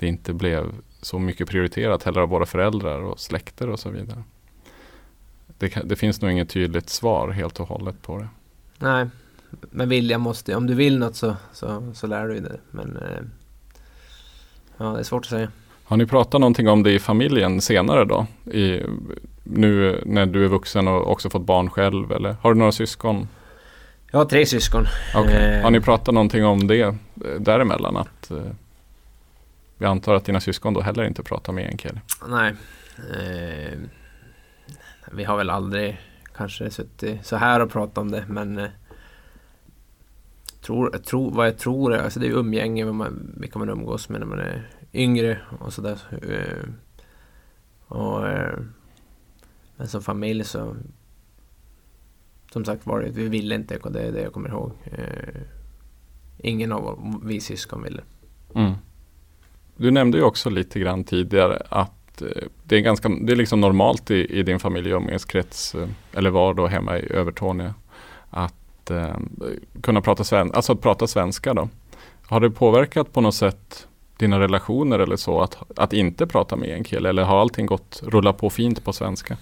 det 0.02 0.08
inte 0.08 0.34
blev 0.34 0.76
så 1.02 1.20
mycket 1.20 1.50
prioriterat 1.50 2.04
heller 2.04 2.22
av 2.22 2.30
våra 2.30 2.46
föräldrar 2.46 3.00
och 3.00 3.20
släkter 3.20 3.70
och 3.70 3.80
så 3.80 3.90
vidare. 3.90 4.24
Det, 5.58 5.82
det, 5.84 5.96
finns 5.96 6.22
nog 6.22 6.32
inget 6.32 6.50
tydligt 6.50 6.90
svar 6.90 7.30
helt 7.30 7.60
och 7.60 7.68
hållet 7.68 8.02
på 8.02 8.18
det. 8.18 8.28
Nej, 8.78 9.10
men 9.50 9.90
vilja 9.90 10.18
måste, 10.18 10.56
om 10.56 10.68
du 10.68 10.74
vill 10.74 11.00
något 11.00 11.16
så, 11.16 11.36
så, 11.54 11.92
så 11.94 12.08
lär 12.08 12.28
du 12.28 12.34
dig 12.34 12.42
det. 12.42 12.60
Men 12.72 12.98
eh, 12.98 13.22
ja, 14.78 14.86
det 14.86 15.00
är 15.00 15.04
svårt 15.04 15.26
att 15.26 15.30
säga. 15.30 15.52
Har 15.92 15.98
ni 15.98 16.06
pratat 16.06 16.42
någonting 16.42 16.70
om 16.70 16.84
det 16.84 16.92
i 16.92 17.00
familjen 17.00 17.62
senare 17.62 18.06
då? 18.06 18.26
I, 18.52 18.82
nu 19.44 20.02
när 20.06 20.26
du 20.26 20.46
är 20.46 20.48
vuxen 20.48 20.88
och 20.88 21.12
också 21.12 21.30
fått 21.30 21.46
barn 21.46 21.70
själv 21.70 22.12
eller 22.12 22.36
har 22.42 22.54
du 22.54 22.60
några 22.60 22.72
syskon? 22.72 23.28
Jag 24.12 24.20
har 24.20 24.26
tre 24.26 24.46
syskon. 24.46 24.86
Okay. 25.16 25.34
Eh, 25.34 25.64
har 25.64 25.72
ni 25.72 25.82
pratat 25.82 26.14
någonting 26.14 26.46
om 26.46 26.68
det 26.68 26.82
eh, 26.82 26.94
däremellan? 27.40 27.98
Att, 27.98 28.32
eh, 28.32 28.38
vi 29.78 29.86
antar 29.86 30.16
att 30.16 30.26
dina 30.26 30.40
syskon 30.40 30.74
då 30.74 30.82
heller 30.82 31.04
inte 31.04 31.24
pratar 31.24 31.54
meänkieli? 31.54 32.00
Nej. 32.28 32.54
Eh, 32.98 33.80
vi 35.12 35.24
har 35.24 35.38
väl 35.38 35.50
aldrig 35.50 36.02
kanske 36.36 36.70
suttit 36.70 37.26
så 37.26 37.36
här 37.36 37.60
och 37.60 37.72
pratat 37.72 37.98
om 37.98 38.12
det 38.12 38.26
men 38.28 38.58
eh, 38.58 38.70
tror, 40.62 40.90
tror, 40.90 41.32
vad 41.32 41.48
jag 41.48 41.58
tror 41.58 41.94
är, 41.94 42.04
alltså 42.04 42.20
det 42.20 42.28
är 42.28 42.32
umgänge, 42.32 42.86
vad 42.86 42.96
man, 42.96 43.34
vilka 43.38 43.60
man 43.60 43.70
umgås 43.70 44.10
med 44.10 44.20
när 44.20 44.28
man 44.28 44.40
är 44.40 44.68
yngre 44.94 45.40
och 45.60 45.74
sådär. 45.74 46.00
Eh, 46.22 46.70
och, 47.88 48.28
eh, 48.28 48.60
men 49.78 49.88
som 49.88 50.02
familj 50.02 50.44
så 50.44 50.76
som 52.52 52.66
sagt 52.66 52.86
var 52.86 53.02
det, 53.02 53.10
vi 53.10 53.28
ville 53.28 53.56
inte 53.56 53.78
och 53.78 53.92
det 53.92 54.02
är 54.02 54.12
det 54.12 54.22
jag 54.22 54.34
kommer 54.34 54.50
ihåg. 54.50 54.72
Eh, 54.86 55.42
ingen 56.38 56.72
av 56.72 57.22
vi 57.24 57.40
syskon 57.40 57.84
ville. 57.84 58.02
Mm. 58.56 58.74
Du 59.76 59.92
nämnde 59.92 60.18
ju 60.18 60.24
också 60.24 60.50
lite 60.50 60.80
grann 60.80 61.04
tidigare 61.04 61.64
att 61.70 62.24
det 62.64 62.76
är, 62.76 62.80
ganska, 62.80 63.10
det 63.10 63.32
är 63.32 63.36
liksom 63.36 63.62
normalt 63.62 64.12
i, 64.12 64.40
i 64.40 64.44
din 64.44 64.60
familj 64.60 64.94
och 64.94 65.02
umgängeskrets, 65.02 65.76
eller 66.14 66.30
var 66.30 66.54
då 66.54 66.68
hemma 66.68 67.00
i 67.00 67.14
Övertorneå, 67.14 67.74
att 68.30 68.92
eh, 68.92 69.16
kunna 69.82 70.02
prata, 70.02 70.24
sven 70.24 70.52
alltså 70.54 70.74
att 70.74 70.82
prata 70.82 71.08
svenska. 71.08 71.54
Då. 71.54 71.70
Har 72.26 72.40
det 72.40 72.50
påverkat 72.50 73.14
på 73.14 73.22
något 73.22 73.36
sätt 73.36 73.88
dina 74.22 74.40
relationer 74.40 75.00
eller 75.00 75.16
så 75.16 75.42
att, 75.42 75.58
att 75.76 75.94
inte 75.94 76.28
prata 76.28 76.56
med 76.56 76.70
en 76.70 76.84
kille 76.84 77.10
eller 77.10 77.24
har 77.24 77.42
allting 77.42 77.66
gått 77.66 78.04
rulla 78.06 78.34
på 78.34 78.50
fint 78.50 78.84
på 78.84 78.94
svenska? 78.94 79.38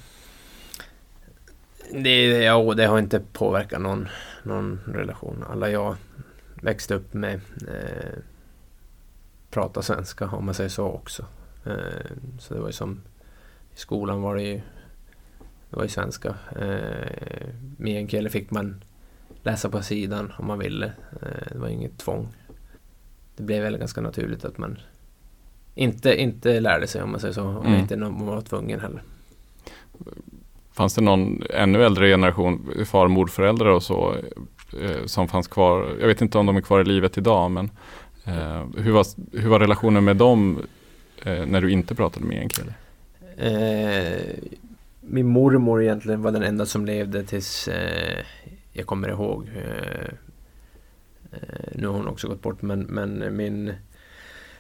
Det, 1.92 2.26
ja, 2.26 2.74
det 2.74 2.86
har 2.86 3.00
inte 3.00 3.22
påverkat 3.34 3.82
någon, 3.82 4.08
någon 4.44 4.80
relation. 4.88 5.46
Alla 5.50 5.70
jag 5.70 5.96
växte 6.62 6.96
upp 6.96 7.14
med 7.14 7.42
eh, 7.68 8.20
prata 9.50 9.82
svenska 9.82 10.28
om 10.28 10.46
man 10.46 10.54
säger 10.54 10.70
så 10.70 10.86
också. 10.86 11.26
Eh, 11.66 12.12
så 12.40 12.54
det 12.54 12.60
var 12.60 12.68
ju 12.68 12.74
som 12.74 13.02
i 13.76 13.80
skolan 13.80 14.22
var 14.22 14.36
det 14.36 14.42
ju, 14.42 14.62
det 15.70 15.76
var 15.76 15.84
ju 15.84 15.90
svenska. 15.90 16.36
Eh, 16.60 17.48
meänkieli 17.78 18.30
fick 18.30 18.52
man 18.52 18.84
läsa 19.44 19.70
på 19.70 19.82
sidan 19.82 20.34
om 20.38 20.48
man 20.48 20.60
ville. 20.60 20.86
Eh, 21.22 21.52
det 21.52 21.58
var 21.58 21.68
inget 21.68 21.98
tvång. 21.98 22.34
Det 23.40 23.44
blev 23.46 23.64
väl 23.64 23.78
ganska 23.78 24.02
naturligt 24.02 24.46
att 24.46 24.58
man 24.58 24.80
inte, 25.76 26.22
inte 26.22 26.60
lärde 26.60 26.88
sig 26.88 27.04
om 27.04 27.12
man 27.12 27.20
säger 27.20 27.34
så. 27.34 27.44
Om 27.44 27.66
mm. 27.66 27.80
inte 27.80 27.96
någon 27.96 28.26
var 28.26 28.42
tvungen 28.42 28.80
heller. 28.80 29.02
Fanns 30.72 30.96
det 30.96 31.02
någon 31.02 31.44
ännu 31.50 31.84
äldre 31.84 32.08
generation, 32.08 32.72
far 32.86 33.06
och 33.06 33.12
morföräldrar 33.12 33.70
och 33.70 33.84
så, 33.84 34.16
eh, 34.82 35.06
som 35.06 35.28
fanns 35.28 35.48
kvar? 35.48 35.96
Jag 36.00 36.08
vet 36.08 36.22
inte 36.22 36.38
om 36.38 36.46
de 36.46 36.58
är 36.58 36.62
kvar 36.62 36.82
i 36.82 36.84
livet 36.84 37.18
idag, 37.18 37.52
men 37.52 37.70
Eh, 38.30 38.66
hur, 38.78 38.92
var, 38.92 39.06
hur 39.40 39.50
var 39.50 39.60
relationen 39.60 40.04
med 40.04 40.18
dem 40.18 40.62
eh, 41.24 41.46
när 41.46 41.62
du 41.62 41.72
inte 41.72 41.96
pratade 41.96 42.26
med 42.26 42.42
en 42.42 42.50
kille? 42.50 42.74
Eh, 43.38 44.20
min 45.02 45.28
mormor 45.28 45.84
egentligen 45.84 46.22
var 46.22 46.32
den 46.32 46.44
enda 46.44 46.66
som 46.66 46.86
levde 46.86 47.24
tills 47.24 47.68
eh, 47.68 48.24
jag 48.74 48.86
kommer 48.86 49.10
ihåg. 49.10 49.50
Eh, 51.32 51.72
nu 51.76 51.88
har 51.88 51.94
hon 51.94 52.08
också 52.08 52.28
gått 52.28 52.42
bort 52.42 52.62
men, 52.62 52.80
men 52.80 53.36
min 53.36 53.74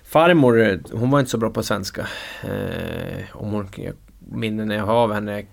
farmor 0.03 0.61
eh, 0.61 0.79
hon 0.91 1.11
var 1.11 1.19
inte 1.19 1.31
så 1.31 1.37
bra 1.37 1.49
på 1.49 1.63
svenska. 1.63 2.07
Eh, 2.43 3.23
om 3.33 3.51
hon, 3.51 3.69
minnen 4.19 4.69
jag 4.69 4.85
har 4.85 4.93
av 4.93 5.13
henne 5.13 5.39
är 5.39 5.45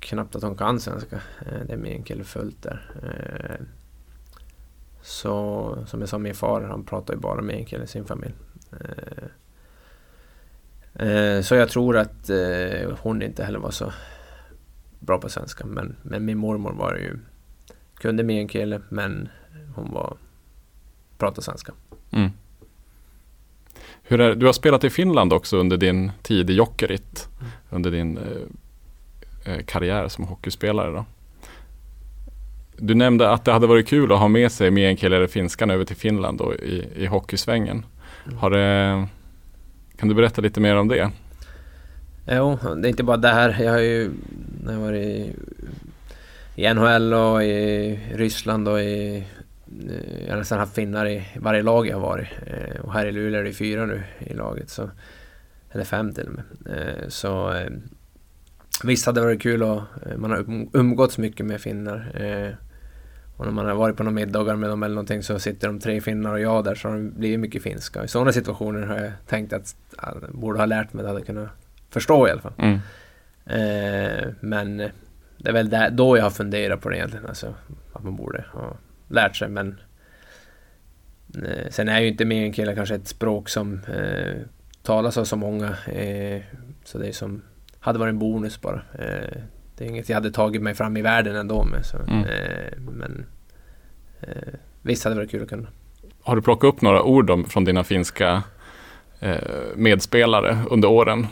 knappt 0.00 0.36
att 0.36 0.42
hon 0.42 0.56
kan 0.56 0.80
svenska. 0.80 1.20
det 1.66 1.72
är 1.72 1.76
min 1.76 2.02
kille 2.02 2.24
fullt 2.24 2.62
där. 2.62 2.90
Så 5.02 5.76
som 5.86 6.00
jag 6.00 6.08
sa, 6.08 6.18
min 6.18 6.34
far 6.34 6.62
han 6.62 6.84
pratar 6.84 7.14
ju 7.14 7.20
bara 7.20 7.42
med 7.42 7.56
en 7.56 7.64
kille 7.64 7.84
i 7.84 7.86
sin 7.86 8.04
familj. 8.04 8.34
Så 11.42 11.54
jag 11.54 11.68
tror 11.68 11.96
att 11.96 12.30
hon 13.00 13.22
inte 13.22 13.44
heller 13.44 13.58
var 13.58 13.70
så 13.70 13.92
bra 14.98 15.18
på 15.18 15.28
svenska. 15.28 15.66
Men, 15.66 15.96
men 16.02 16.24
min 16.24 16.38
mormor 16.38 16.72
var 16.72 16.94
ju, 16.94 17.18
kunde 17.94 18.22
med 18.22 18.40
en 18.40 18.48
kille 18.48 18.80
men 18.88 19.28
hon 19.74 19.92
var, 19.92 20.16
pratade 21.20 21.42
svenska. 21.42 21.72
Mm. 22.10 22.30
Hur 24.02 24.20
är, 24.20 24.34
du 24.34 24.46
har 24.46 24.52
spelat 24.52 24.84
i 24.84 24.90
Finland 24.90 25.32
också 25.32 25.56
under 25.56 25.76
din 25.76 26.12
tid 26.22 26.50
i 26.50 26.52
Jokerit. 26.52 27.28
Mm. 27.40 27.52
Under 27.70 27.90
din 27.90 28.18
eh, 29.44 29.64
karriär 29.66 30.08
som 30.08 30.24
hockeyspelare. 30.24 30.90
Då. 30.92 31.04
Du 32.76 32.94
nämnde 32.94 33.30
att 33.30 33.44
det 33.44 33.52
hade 33.52 33.66
varit 33.66 33.88
kul 33.88 34.12
att 34.12 34.18
ha 34.18 34.28
med 34.28 34.52
sig 34.52 34.70
meänkieli 34.70 35.16
eller 35.16 35.26
finskan 35.26 35.70
över 35.70 35.84
till 35.84 35.96
Finland 35.96 36.38
då, 36.38 36.54
i, 36.54 36.88
i 36.96 37.06
hockeysvängen. 37.06 37.86
Mm. 38.26 38.38
Har 38.38 38.50
det, 38.50 39.06
kan 39.96 40.08
du 40.08 40.14
berätta 40.14 40.42
lite 40.42 40.60
mer 40.60 40.76
om 40.76 40.88
det? 40.88 41.10
Jo, 42.28 42.58
det 42.76 42.88
är 42.88 42.90
inte 42.90 43.02
bara 43.02 43.16
det 43.16 43.28
här. 43.28 43.62
Jag 43.62 43.72
har 43.72 43.78
ju 43.78 44.10
jag 44.66 44.72
har 44.72 44.80
varit 44.80 45.06
i, 45.06 45.34
i 46.54 46.74
NHL 46.74 47.14
och 47.14 47.42
i 47.42 47.98
Ryssland 48.14 48.68
och 48.68 48.80
i... 48.80 49.24
Jag 50.26 50.30
har 50.30 50.38
nästan 50.38 50.58
haft 50.58 50.74
finnar 50.74 51.08
i 51.08 51.26
varje 51.36 51.62
lag 51.62 51.86
jag 51.86 51.96
har 51.96 52.06
varit. 52.08 52.28
Eh, 52.46 52.80
och 52.80 52.92
här 52.92 53.06
i 53.06 53.12
Luleå 53.12 53.40
är 53.40 53.44
det 53.44 53.52
fyra 53.52 53.86
nu 53.86 54.02
i 54.18 54.34
laget. 54.34 54.70
Så 54.70 54.90
Eller 55.70 55.84
fem 55.84 56.12
till 56.12 56.26
och 56.26 56.32
med. 56.32 56.44
Eh, 56.78 57.08
så 57.08 57.52
eh, 57.52 57.70
visst 58.84 59.06
hade 59.06 59.20
det 59.20 59.26
varit 59.26 59.42
kul 59.42 59.62
och 59.62 59.82
eh, 60.06 60.16
man 60.16 60.30
har 60.30 60.38
um, 60.38 60.70
umgåtts 60.72 61.18
mycket 61.18 61.46
med 61.46 61.60
finnar. 61.60 62.22
Eh, 62.22 62.54
och 63.36 63.46
när 63.46 63.52
man 63.52 63.66
har 63.66 63.74
varit 63.74 63.96
på 63.96 64.02
några 64.02 64.14
middagar 64.14 64.56
med 64.56 64.70
dem 64.70 64.82
eller 64.82 64.94
någonting 64.94 65.22
så 65.22 65.38
sitter 65.38 65.68
de 65.68 65.78
tre 65.80 66.00
finnar 66.00 66.32
och 66.32 66.40
jag 66.40 66.64
där 66.64 66.74
så 66.74 66.88
har 66.88 66.96
det 66.96 67.02
blivit 67.02 67.40
mycket 67.40 67.62
finska. 67.62 68.04
I 68.04 68.08
sådana 68.08 68.32
situationer 68.32 68.86
har 68.86 68.96
jag 68.96 69.12
tänkt 69.26 69.52
att 69.52 69.76
jag 70.02 70.30
borde 70.32 70.58
ha 70.58 70.66
lärt 70.66 70.92
mig 70.92 71.02
det, 71.02 71.08
hade 71.08 71.22
kunnat 71.22 71.48
förstå 71.90 72.28
i 72.28 72.30
alla 72.30 72.40
fall. 72.40 72.52
Mm. 72.58 72.78
Eh, 73.46 74.28
men 74.40 74.76
det 75.38 75.48
är 75.48 75.52
väl 75.52 75.70
där, 75.70 75.90
då 75.90 76.16
jag 76.16 76.22
har 76.22 76.30
funderat 76.30 76.80
på 76.80 76.88
det 76.88 76.96
egentligen, 76.96 77.26
alltså 77.26 77.54
att 77.92 78.02
man 78.02 78.16
borde 78.16 78.44
ha 78.52 78.76
lärt 79.10 79.36
sig. 79.36 79.48
Men 79.48 79.80
eh, 81.46 81.70
sen 81.70 81.88
är 81.88 82.00
ju 82.00 82.08
inte 82.08 82.24
meänkieli 82.24 82.74
kanske 82.74 82.94
ett 82.94 83.08
språk 83.08 83.48
som 83.48 83.80
eh, 83.94 84.34
talas 84.82 85.16
av 85.18 85.24
så 85.24 85.36
många. 85.36 85.68
Eh, 85.86 86.42
så 86.84 86.98
det 86.98 87.08
är 87.08 87.12
som, 87.12 87.42
hade 87.80 87.98
varit 87.98 88.12
en 88.12 88.18
bonus 88.18 88.60
bara. 88.60 88.82
Eh, 88.98 89.38
det 89.76 89.84
är 89.84 89.88
inget 89.88 90.08
jag 90.08 90.16
hade 90.16 90.30
tagit 90.30 90.62
mig 90.62 90.74
fram 90.74 90.96
i 90.96 91.02
världen 91.02 91.36
ändå 91.36 91.64
med. 91.64 91.86
Så, 91.86 91.96
Mm. 91.96 92.24
eh, 92.24 92.78
men 92.78 93.26
eh, 94.20 94.52
visst 94.82 95.04
hade 95.04 95.14
det 95.16 95.20
varit 95.20 95.30
kul 95.30 95.42
att 95.42 95.48
kunna. 95.48 95.68
Har 96.22 96.36
du 96.36 96.42
plockat 96.42 96.68
upp 96.74 96.82
några 96.82 97.02
ord 97.02 97.30
om, 97.30 97.44
från 97.44 97.64
dina 97.64 97.84
finska 97.84 98.42
medspelare 99.74 100.58
under 100.70 100.88
åren? 100.88 101.26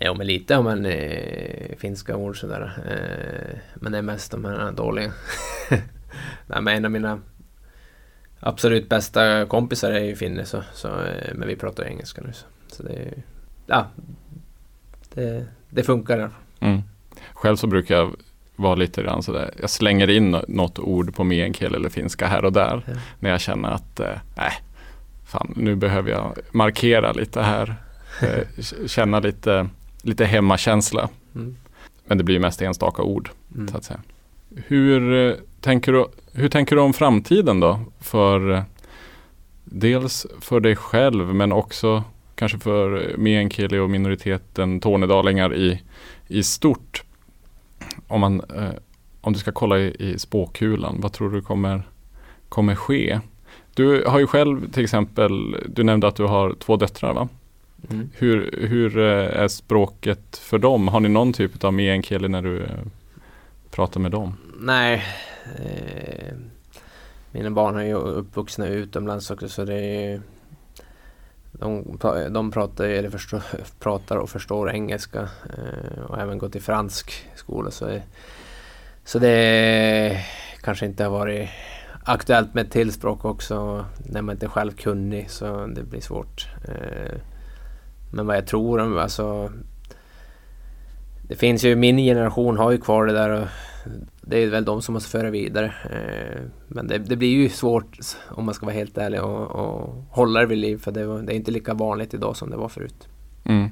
Ja, 0.00 0.14
men 0.14 0.26
lite 0.26 0.54
har 0.54 0.62
man 0.62 0.86
eh, 0.86 1.76
finska 1.78 2.16
ord 2.16 2.40
sådär. 2.40 2.72
Eh, 2.90 3.58
men 3.74 3.92
det 3.92 3.98
är 3.98 4.02
mest 4.02 4.30
de 4.32 4.44
här 4.44 4.72
dåliga. 4.72 5.12
Nej, 6.46 6.62
men 6.62 6.76
en 6.76 6.84
av 6.84 6.90
mina 6.90 7.20
absolut 8.40 8.88
bästa 8.88 9.46
kompisar 9.46 9.92
är 9.92 10.04
ju 10.04 10.16
finne, 10.16 10.44
så, 10.44 10.62
så, 10.72 10.88
eh, 10.88 11.34
men 11.34 11.48
vi 11.48 11.56
pratar 11.56 11.84
engelska 11.84 12.22
nu. 12.22 12.32
Så, 12.32 12.46
så 12.76 12.82
det, 12.82 13.14
ja, 13.66 13.86
det, 15.14 15.46
det 15.70 15.82
funkar. 15.82 16.18
i 16.18 16.22
alla 16.22 16.30
fall. 16.30 16.68
Mm. 16.68 16.82
Själv 17.32 17.56
så 17.56 17.66
brukar 17.66 17.94
jag 17.94 18.16
vara 18.56 18.74
lite 18.74 19.02
grann 19.02 19.22
sådär, 19.22 19.50
jag 19.60 19.70
slänger 19.70 20.10
in 20.10 20.36
något 20.48 20.78
ord 20.78 21.14
på 21.14 21.24
meänkieli 21.24 21.76
eller 21.76 21.88
finska 21.88 22.26
här 22.26 22.44
och 22.44 22.52
där. 22.52 22.84
Ja. 22.86 22.92
När 23.20 23.30
jag 23.30 23.40
känner 23.40 23.70
att, 23.70 24.00
nej, 24.36 24.52
fan 25.24 25.52
nu 25.56 25.74
behöver 25.74 26.10
jag 26.10 26.38
markera 26.52 27.12
lite 27.12 27.42
här. 27.42 27.76
Eh, 28.20 28.64
känna 28.86 29.20
lite, 29.20 29.68
lite 30.02 30.24
hemmakänsla. 30.24 31.08
Mm. 31.34 31.56
Men 32.04 32.18
det 32.18 32.24
blir 32.24 32.38
mest 32.38 32.62
enstaka 32.62 33.02
ord. 33.02 33.30
Mm. 33.54 33.68
så 33.68 33.76
att 33.76 33.84
säga. 33.84 34.00
Hur, 34.66 35.36
tänker 35.62 35.92
du, 35.92 36.06
hur 36.32 36.48
tänker 36.48 36.76
du 36.76 36.82
om 36.82 36.92
framtiden 36.92 37.60
då? 37.60 37.80
För 38.00 38.64
dels 39.64 40.26
för 40.40 40.60
dig 40.60 40.76
själv 40.76 41.34
men 41.34 41.52
också 41.52 42.04
kanske 42.34 42.58
för 42.58 43.14
meänkieli 43.18 43.78
och 43.78 43.90
minoriteten 43.90 44.80
tornedalingar 44.80 45.54
i, 45.54 45.82
i 46.28 46.42
stort. 46.42 47.02
Om, 48.06 48.20
man, 48.20 48.40
eh, 48.40 48.70
om 49.20 49.32
du 49.32 49.38
ska 49.38 49.52
kolla 49.52 49.78
i, 49.78 49.96
i 49.98 50.18
spåkulan, 50.18 51.00
vad 51.00 51.12
tror 51.12 51.30
du 51.30 51.42
kommer, 51.42 51.82
kommer 52.48 52.74
ske? 52.74 53.20
Du 53.74 54.04
har 54.06 54.18
ju 54.18 54.26
själv 54.26 54.72
till 54.72 54.84
exempel, 54.84 55.56
du 55.68 55.82
nämnde 55.82 56.08
att 56.08 56.16
du 56.16 56.24
har 56.24 56.54
två 56.54 56.76
döttrar 56.76 57.14
va? 57.14 57.28
Mm. 57.90 58.10
Hur, 58.14 58.66
hur 58.68 58.98
eh, 58.98 59.42
är 59.42 59.48
språket 59.48 60.36
för 60.36 60.58
dem? 60.58 60.88
Har 60.88 61.00
ni 61.00 61.08
någon 61.08 61.32
typ 61.32 61.64
av 61.64 61.74
meänkieli 61.74 62.28
när 62.28 62.42
du 62.42 62.62
eh, 62.62 62.68
pratar 63.70 64.00
med 64.00 64.10
dem? 64.10 64.34
Nej. 64.60 65.04
Eh, 65.58 66.34
mina 67.30 67.50
barn 67.50 67.76
är 67.76 67.82
ju 67.82 67.94
uppvuxna 67.94 68.66
utomlands 68.66 69.30
också 69.30 69.48
så 69.48 69.64
det 69.64 69.74
är 69.74 70.20
de, 71.52 71.98
de 72.30 72.50
pratar, 72.50 72.84
eller 72.84 73.10
förstår, 73.10 73.42
pratar 73.78 74.16
och 74.16 74.30
förstår 74.30 74.70
engelska 74.70 75.20
eh, 75.20 76.02
och 76.02 76.18
även 76.18 76.38
gått 76.38 76.56
i 76.56 76.60
fransk 76.60 77.28
skola. 77.34 77.70
Så, 77.70 78.00
så 79.04 79.18
det 79.18 80.24
kanske 80.62 80.86
inte 80.86 81.04
har 81.04 81.10
varit 81.10 81.48
aktuellt 82.04 82.54
med 82.54 82.66
ett 82.66 82.72
till 82.72 82.92
språk 82.92 83.24
också 83.24 83.84
när 83.98 84.22
man 84.22 84.34
inte 84.34 84.46
är 84.46 84.50
själv 84.50 84.72
kunnig 84.72 85.30
så 85.30 85.66
det 85.66 85.82
blir 85.82 86.00
svårt. 86.00 86.48
Eh, 86.68 87.18
men 88.12 88.26
vad 88.26 88.36
jag 88.36 88.46
tror 88.46 88.80
om, 88.80 88.98
alltså 88.98 89.52
det 91.28 91.36
finns 91.36 91.64
ju, 91.64 91.76
min 91.76 91.96
generation 91.96 92.56
har 92.56 92.70
ju 92.70 92.78
kvar 92.78 93.06
det 93.06 93.12
där 93.12 93.30
och 93.30 93.48
det 94.26 94.38
är 94.38 94.46
väl 94.50 94.64
de 94.64 94.82
som 94.82 94.92
måste 94.92 95.10
föra 95.10 95.30
vidare. 95.30 95.74
Eh, 95.90 96.40
Men 96.68 96.86
det, 96.88 96.98
det 96.98 97.16
blir 97.16 97.28
ju 97.28 97.48
svårt 97.48 97.96
om 98.28 98.44
man 98.44 98.54
ska 98.54 98.66
vara 98.66 98.74
helt 98.76 98.98
ärlig 98.98 99.22
och, 99.22 99.50
och 99.50 100.04
hålla 100.10 100.40
det 100.40 100.46
vid 100.46 100.58
liv 100.58 100.78
för 100.78 100.92
det, 100.92 101.06
var- 101.06 101.22
det 101.22 101.32
är 101.32 101.36
inte 101.36 101.50
lika 101.50 101.74
vanligt 101.74 102.14
idag 102.14 102.36
som 102.36 102.50
det 102.50 102.56
var 102.56 102.68
förut. 102.68 103.08
Mm. 103.44 103.68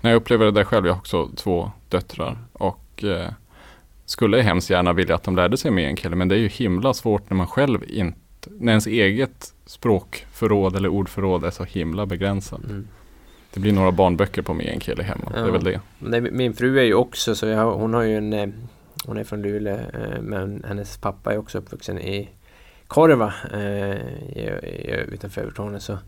Nej, 0.00 0.12
jag 0.12 0.16
upplever 0.16 0.44
det 0.44 0.50
där 0.50 0.64
själv. 0.64 0.86
Jag 0.86 0.92
har 0.92 1.00
också 1.00 1.28
två 1.36 1.70
döttrar 1.88 2.38
och 2.52 3.04
eh, 3.04 3.30
skulle 4.06 4.40
hemskt 4.42 4.70
gärna 4.70 4.92
vilja 4.92 5.14
att 5.14 5.22
de 5.22 5.36
lärde 5.36 5.56
sig 5.56 5.70
meänkieli 5.70 6.16
men 6.16 6.28
det 6.28 6.34
är 6.34 6.38
ju 6.38 6.48
himla 6.48 6.94
svårt 6.94 7.30
när 7.30 7.36
man 7.36 7.46
själv 7.46 7.78
inte, 7.88 8.50
när 8.58 8.72
ens 8.72 8.86
eget 8.86 9.54
språkförråd 9.66 10.76
eller 10.76 10.88
ordförråd 10.88 11.44
är 11.44 11.50
så 11.50 11.64
himla 11.64 12.06
begränsat. 12.06 12.64
Mm. 12.64 12.88
Det 13.54 13.60
blir 13.60 13.72
några 13.72 13.92
barnböcker 13.92 14.42
på 14.42 14.54
meänkieli 14.54 15.02
hemma, 15.02 15.30
det 15.30 15.38
är 15.38 15.46
Ja. 15.46 15.52
väl 15.52 15.64
det. 15.64 16.20
Min 16.32 16.54
fru 16.54 16.78
är 16.78 16.82
ju 16.84 16.94
också 16.94 17.34
så 17.34 17.46
jag, 17.46 17.72
hon 17.74 17.94
har 17.94 18.02
ju 18.02 18.16
en 18.16 18.32
eh, 18.32 18.48
Hon 19.06 19.16
är 19.16 19.24
från 19.24 19.42
Luleå 19.42 19.74
eh, 19.74 20.20
men 20.20 20.64
hennes 20.68 20.96
pappa 20.96 21.32
är 21.32 21.38
också 21.38 21.58
uppvuxen 21.58 21.98
i 21.98 22.30
Korva 22.86 23.34
eh, 23.52 23.96
utanför 25.12 25.40
Övertorneå 25.40 25.80
så 25.80 25.98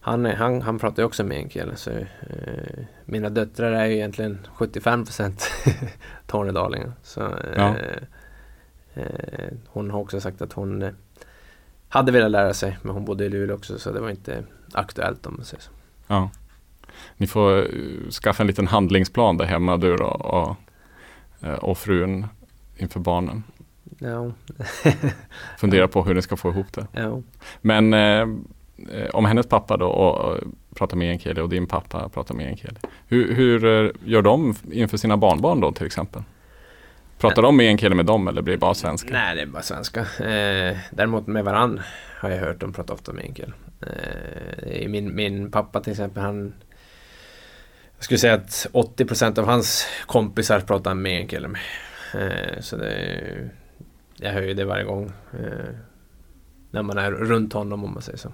han, 0.00 0.24
han, 0.26 0.62
han 0.62 0.78
pratar 0.78 1.02
ju 1.02 1.06
också 1.06 1.24
meänkieli 1.24 1.76
så 1.76 1.90
eh, 1.90 2.84
mina 3.04 3.28
döttrar 3.28 3.72
är 3.72 3.86
ju 3.86 3.94
egentligen 3.94 4.46
75% 4.56 5.42
tornedalingar. 6.26 6.92
Så 7.02 7.34
Ja. 7.56 7.74
hon 9.66 9.90
har 9.90 10.00
också 10.00 10.20
sagt 10.20 10.42
att 10.42 10.52
hon 10.52 10.96
hade 11.88 12.12
velat 12.12 12.30
lära 12.30 12.54
sig 12.54 12.78
men 12.82 12.94
hon 12.94 13.04
bodde 13.04 13.24
i 13.24 13.28
Luleå 13.28 13.56
också 13.56 13.78
så 13.78 13.92
det 13.92 14.00
var 14.00 14.10
inte 14.10 14.44
aktuellt 14.72 15.26
om 15.26 15.34
man 15.36 15.44
säger 15.44 15.62
så. 15.62 15.70
Ja. 16.06 16.30
Ni 17.16 17.26
får 17.26 17.66
skaffa 18.10 18.42
en 18.42 18.46
liten 18.46 18.66
handlingsplan 18.66 19.36
där 19.36 19.44
hemma 19.44 19.76
du 19.76 19.96
då, 19.96 20.04
och, 20.04 20.56
och 21.60 21.78
frun 21.78 22.26
inför 22.76 23.00
barnen. 23.00 23.42
Ja, 23.98 24.32
Fundera 25.58 25.88
på 25.88 26.02
hur 26.02 26.14
ni 26.14 26.22
ska 26.22 26.36
få 26.36 26.50
ihop 26.50 26.72
det. 26.72 26.86
ja. 26.92 27.22
Men 27.60 27.94
eh, 27.94 28.28
eh, 28.92 29.10
om 29.12 29.24
hennes 29.24 29.46
pappa 29.46 29.76
då 29.76 29.86
och, 29.86 30.18
och 30.18 30.38
pratar 30.74 30.96
meänkieli 30.96 31.40
och 31.40 31.48
din 31.48 31.66
pappa 31.66 32.08
pratar 32.08 32.34
meänkieli. 32.34 32.76
Hur, 33.08 33.34
hur 33.34 33.64
eh, 33.64 33.90
gör 34.04 34.22
de 34.22 34.54
inför 34.72 34.96
sina 34.96 35.16
barnbarn 35.16 35.60
då 35.60 35.72
till 35.72 35.86
exempel? 35.86 36.22
Pratar 37.18 37.42
de 37.42 37.56
meänkieli 37.56 37.94
med 37.94 38.06
dem 38.06 38.28
eller 38.28 38.42
blir 38.42 38.54
det 38.54 38.60
bara 38.60 38.74
svenska? 38.74 39.12
Nej, 39.12 39.36
det 39.36 39.42
är 39.42 39.46
bara 39.46 39.62
svenska. 39.62 40.00
Eh, 40.00 40.76
däremot 40.90 41.26
med 41.26 41.44
varann 41.44 41.80
har 42.20 42.30
jag 42.30 42.38
hört 42.38 42.60
dem 42.60 42.72
prata 42.72 42.92
ofta 42.92 43.12
meänkieli. 43.12 43.52
Eh, 43.80 44.88
min, 44.88 45.14
min 45.14 45.50
pappa 45.50 45.80
till 45.80 45.90
exempel, 45.90 46.22
han... 46.22 46.52
Jag 48.02 48.04
skulle 48.04 48.18
säga 48.18 48.34
att 48.34 48.66
80% 48.72 49.38
av 49.38 49.46
hans 49.46 49.86
kompisar 50.06 50.60
pratar 50.60 50.94
meänkieli 50.94 51.48
med. 51.48 51.60
Eh, 52.14 52.60
så 52.60 52.76
det... 52.76 53.50
Jag 54.16 54.32
hör 54.32 54.42
ju 54.42 54.54
det 54.54 54.64
varje 54.64 54.84
gång. 54.84 55.12
Eh, 55.32 55.74
när 56.70 56.82
man 56.82 56.98
är 56.98 57.10
runt 57.10 57.52
honom 57.52 57.84
om 57.84 57.92
man 57.92 58.02
säger 58.02 58.18
så. 58.18 58.32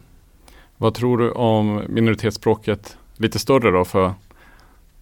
Vad 0.77 0.95
tror 0.95 1.19
du 1.19 1.31
om 1.31 1.83
minoritetsspråket 1.89 2.97
lite 3.17 3.39
större 3.39 3.71
då 3.71 3.85
för 3.85 4.13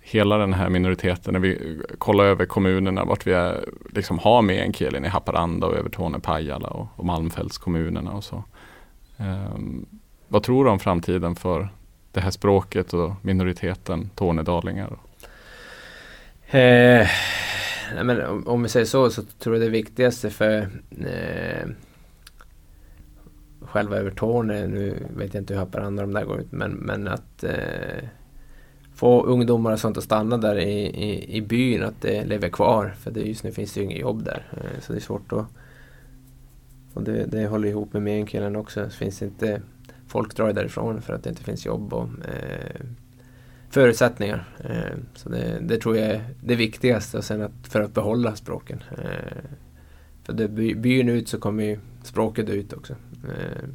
hela 0.01 0.39
den 0.39 0.53
här 0.53 0.69
minoriteten 0.69 1.33
när 1.33 1.41
vi 1.41 1.81
kollar 1.99 2.25
över 2.25 2.47
kommunerna 2.47 3.05
vart 3.05 3.27
vi 3.27 3.33
är, 3.33 3.65
liksom 3.93 4.19
har 4.19 4.43
meänkielin 4.43 5.05
i 5.05 5.09
Haparanda 5.09 5.67
och 5.67 5.77
Övertorneå, 5.77 6.21
Pajala 6.21 6.69
och, 6.69 6.89
och 6.97 7.05
Malmfältskommunerna 7.05 8.13
och 8.13 8.25
så. 8.25 8.45
Um, 9.17 9.87
vad 10.29 10.43
tror 10.43 10.65
du 10.65 10.71
om 10.71 10.79
framtiden 10.79 11.37
för 11.37 11.69
det 12.17 12.23
här 12.23 12.31
språket 12.31 12.95
och 12.95 13.13
minoriteten 13.23 14.11
tornedalingar? 14.15 14.97
Eh, 16.47 17.09
nej, 17.95 18.05
men 18.05 18.27
om, 18.27 18.49
om 18.49 18.63
vi 18.63 18.69
säger 18.69 18.87
så, 18.87 19.11
så 19.11 19.23
tror 19.23 19.55
jag 19.55 19.63
det 19.63 19.69
viktigaste 19.69 20.31
för 20.31 20.69
eh, 20.91 21.69
själva 23.61 23.97
Övertorneå, 23.97 24.67
nu 24.67 25.07
vet 25.17 25.35
jag 25.35 25.41
inte 25.41 25.55
hur 25.55 25.61
Haparanda 25.61 26.03
de 26.03 26.13
där 26.13 26.25
går 26.25 26.41
ut, 26.41 26.53
men, 26.53 26.73
men 26.73 27.09
att 27.09 27.45
eh, 27.45 28.09
få 28.95 29.23
ungdomar 29.23 29.73
och 29.73 29.81
sånt 29.81 29.97
att 29.97 30.05
stanna 30.05 30.37
där 30.37 30.59
i, 30.59 30.87
i, 30.87 31.37
i 31.37 31.43
byn, 31.43 31.83
att 31.83 32.01
det 32.01 32.25
lever 32.25 32.49
kvar. 32.49 32.95
För 32.99 33.11
det, 33.11 33.21
just 33.21 33.45
nu 33.45 33.53
finns 33.53 33.73
det 33.73 33.81
ju 33.81 33.87
inget 33.87 34.01
jobb 34.01 34.25
där, 34.25 34.47
eh, 34.53 34.81
så 34.81 34.93
det 34.93 34.99
är 34.99 35.01
svårt 35.01 35.33
att... 35.33 35.47
Och 36.95 37.03
det, 37.03 37.25
det 37.27 37.47
håller 37.47 37.69
ihop 37.69 37.93
med 37.93 38.03
meänkielen 38.03 38.57
också, 38.57 38.81
det 38.81 38.91
finns 38.91 39.23
inte... 39.23 39.63
Folk 40.17 40.37
drar 40.37 40.53
därifrån 40.53 41.03
för 41.03 41.13
att 41.13 41.23
det 41.23 41.31
inte 41.31 41.45
finns 41.45 41.67
jobb 41.67 41.93
och 41.93 42.05
eh, 42.05 42.81
förutsättningar. 43.71 44.45
Eh, 44.65 44.99
så 45.15 45.29
det, 45.29 45.59
det 45.61 45.79
tror 45.79 45.97
jag 45.97 46.07
är 46.07 46.25
det 46.41 46.55
viktigaste 46.55 47.19
och 47.19 47.25
sen 47.25 47.43
att, 47.43 47.53
för 47.63 47.81
att 47.81 47.95
behålla 47.95 48.37
språken. 48.37 48.83
Eh, 48.99 49.45
för 50.23 50.33
det 50.33 50.49
by, 50.49 50.75
byn 50.75 51.09
ut 51.09 51.29
så 51.29 51.39
kommer 51.39 51.65
ju 51.65 51.79
språket 52.03 52.49
ut 52.49 52.73
också. 52.73 52.93
Eh, 53.25 53.69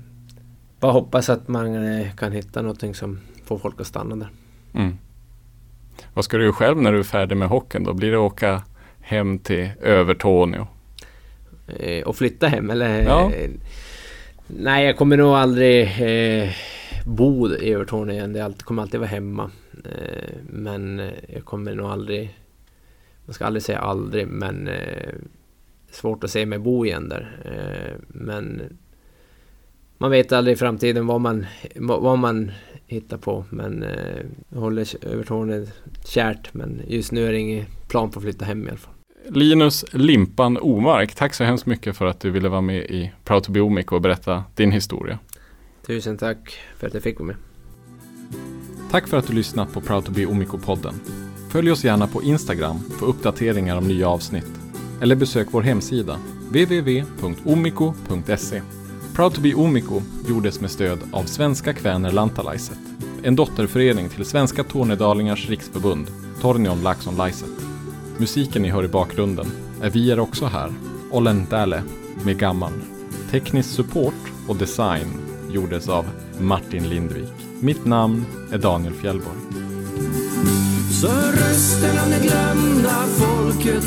bara 0.79 0.91
hoppas 0.91 1.29
att 1.29 1.47
man 1.47 1.75
eh, 1.75 2.15
kan 2.15 2.31
hitta 2.31 2.61
någonting 2.61 2.95
som 2.95 3.19
får 3.45 3.57
folk 3.57 3.81
att 3.81 3.87
stanna 3.87 4.15
där. 4.15 4.29
Mm. 4.73 4.97
Vad 6.13 6.25
ska 6.25 6.37
du 6.37 6.43
göra 6.43 6.53
själv 6.53 6.81
när 6.81 6.91
du 6.91 6.99
är 6.99 7.03
färdig 7.03 7.37
med 7.37 7.47
hockeyn 7.47 7.83
då? 7.83 7.93
Blir 7.93 8.11
det 8.11 8.17
att 8.17 8.31
åka 8.31 8.63
hem 9.01 9.39
till 9.39 9.69
Övertorneå? 9.81 10.67
Eh, 11.67 12.03
och 12.03 12.15
flytta 12.15 12.47
hem 12.47 12.69
eller? 12.69 13.03
Ja. 13.03 13.31
Nej, 14.47 14.85
jag 14.85 14.97
kommer 14.97 15.17
nog 15.17 15.33
aldrig 15.33 15.81
eh, 15.81 16.49
bo 17.05 17.49
i 17.49 17.73
Övertorneå 17.73 18.15
igen. 18.15 18.33
Det 18.33 18.63
kommer 18.63 18.81
alltid 18.81 18.99
vara 18.99 19.09
hemma. 19.09 19.51
Eh, 19.85 20.35
men 20.49 20.99
eh, 20.99 21.13
jag 21.27 21.45
kommer 21.45 21.75
nog 21.75 21.85
aldrig... 21.85 22.37
Man 23.25 23.33
ska 23.33 23.45
aldrig 23.45 23.63
säga 23.63 23.79
aldrig, 23.79 24.27
men... 24.27 24.67
Eh, 24.67 25.13
svårt 25.91 26.23
att 26.23 26.31
se 26.31 26.45
mig 26.45 26.59
bo 26.59 26.85
igen 26.85 27.09
där. 27.09 27.41
Eh, 27.45 27.95
men... 28.07 28.61
Man 29.97 30.11
vet 30.11 30.31
aldrig 30.31 30.55
i 30.55 30.59
framtiden 30.59 31.07
vad 31.07 31.21
man, 31.21 31.45
vad 31.75 32.19
man 32.19 32.51
hittar 32.87 33.17
på. 33.17 33.45
Men 33.49 33.83
eh, 33.83 34.25
jag 34.49 34.59
håller 34.59 35.05
Övertorneå 35.05 35.65
kärt. 36.05 36.53
Men 36.53 36.81
just 36.87 37.11
nu 37.11 37.27
är 37.27 37.31
det 37.31 37.39
ingen 37.39 37.65
plan 37.87 38.11
på 38.11 38.19
att 38.19 38.23
flytta 38.23 38.45
hem 38.45 38.65
i 38.65 38.69
alla 38.69 38.77
fall. 38.77 38.93
Linus 39.33 39.85
Limpan 39.91 40.57
Omark, 40.57 41.15
tack 41.15 41.33
så 41.33 41.43
hemskt 41.43 41.65
mycket 41.65 41.97
för 41.97 42.05
att 42.05 42.19
du 42.19 42.31
ville 42.31 42.49
vara 42.49 42.61
med 42.61 42.81
i 42.81 43.11
Proud 43.23 43.43
to 43.43 43.51
be 43.51 43.61
Omiko 43.61 43.95
och 43.95 44.01
berätta 44.01 44.43
din 44.55 44.71
historia. 44.71 45.19
Tusen 45.85 46.17
tack 46.17 46.59
för 46.77 46.87
att 46.87 46.93
jag 46.93 47.03
fick 47.03 47.19
vara 47.19 47.27
med. 47.27 47.35
Tack 48.91 49.07
för 49.07 49.17
att 49.17 49.27
du 49.27 49.33
lyssnat 49.33 49.73
på 49.73 49.81
Proud 49.81 50.05
to 50.05 50.11
be 50.11 50.25
Omiko-podden. 50.25 50.93
Följ 51.49 51.71
oss 51.71 51.83
gärna 51.83 52.07
på 52.07 52.23
Instagram 52.23 52.79
för 52.99 53.05
uppdateringar 53.05 53.77
om 53.77 53.87
nya 53.87 54.09
avsnitt. 54.09 54.51
Eller 55.01 55.15
besök 55.15 55.47
vår 55.51 55.61
hemsida, 55.61 56.19
www.omiko.se. 56.49 57.81
Proud 59.15 59.33
to 59.33 59.41
be 59.41 59.53
Omiko 59.53 60.01
gjordes 60.27 60.61
med 60.61 60.71
stöd 60.71 60.99
av 61.11 61.23
Svenska 61.23 61.73
Kväner 61.73 62.11
Lantalaiset, 62.11 62.79
en 63.23 63.35
dotterförening 63.35 64.09
till 64.09 64.25
Svenska 64.25 64.63
Tornedalingars 64.63 65.49
riksförbund, 65.49 66.07
Tornion 66.41 66.83
Laxon 66.83 67.15
Laiset. 67.15 67.70
Musiken 68.17 68.61
ni 68.61 68.69
hör 68.69 68.83
i 68.83 68.87
bakgrunden 68.87 69.51
är 69.81 69.89
Vi 69.89 70.11
är 70.11 70.19
också 70.19 70.45
här, 70.45 70.71
Olentale 71.11 71.83
med 72.25 72.39
Gammal. 72.39 72.73
Teknisk 73.31 73.69
support 73.69 74.31
och 74.47 74.55
design 74.55 75.07
gjordes 75.51 75.89
av 75.89 76.05
Martin 76.39 76.89
Lindvik. 76.89 77.33
Mitt 77.59 77.85
namn 77.85 78.25
är 78.51 78.57
Daniel 78.57 78.93
Fjellborg. 78.93 79.37
Så 81.01 81.07
hör 81.07 81.31
rösten 81.31 81.99
av 81.99 82.09
det 82.09 82.27
glömda 82.27 83.05
folket 83.07 83.85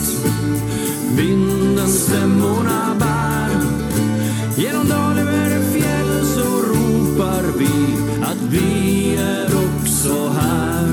Vinden 1.16 1.88
stämmorna 1.88 2.96
bär 3.00 3.50
Genom 4.56 4.88
dal 4.88 5.18
över 5.18 5.62
fjäll 5.62 6.26
så 6.26 6.62
ropar 6.62 7.58
vi 7.58 7.96
att 8.22 8.42
vi 8.50 9.16
är 9.16 9.44
också 9.44 10.28
här 10.28 10.83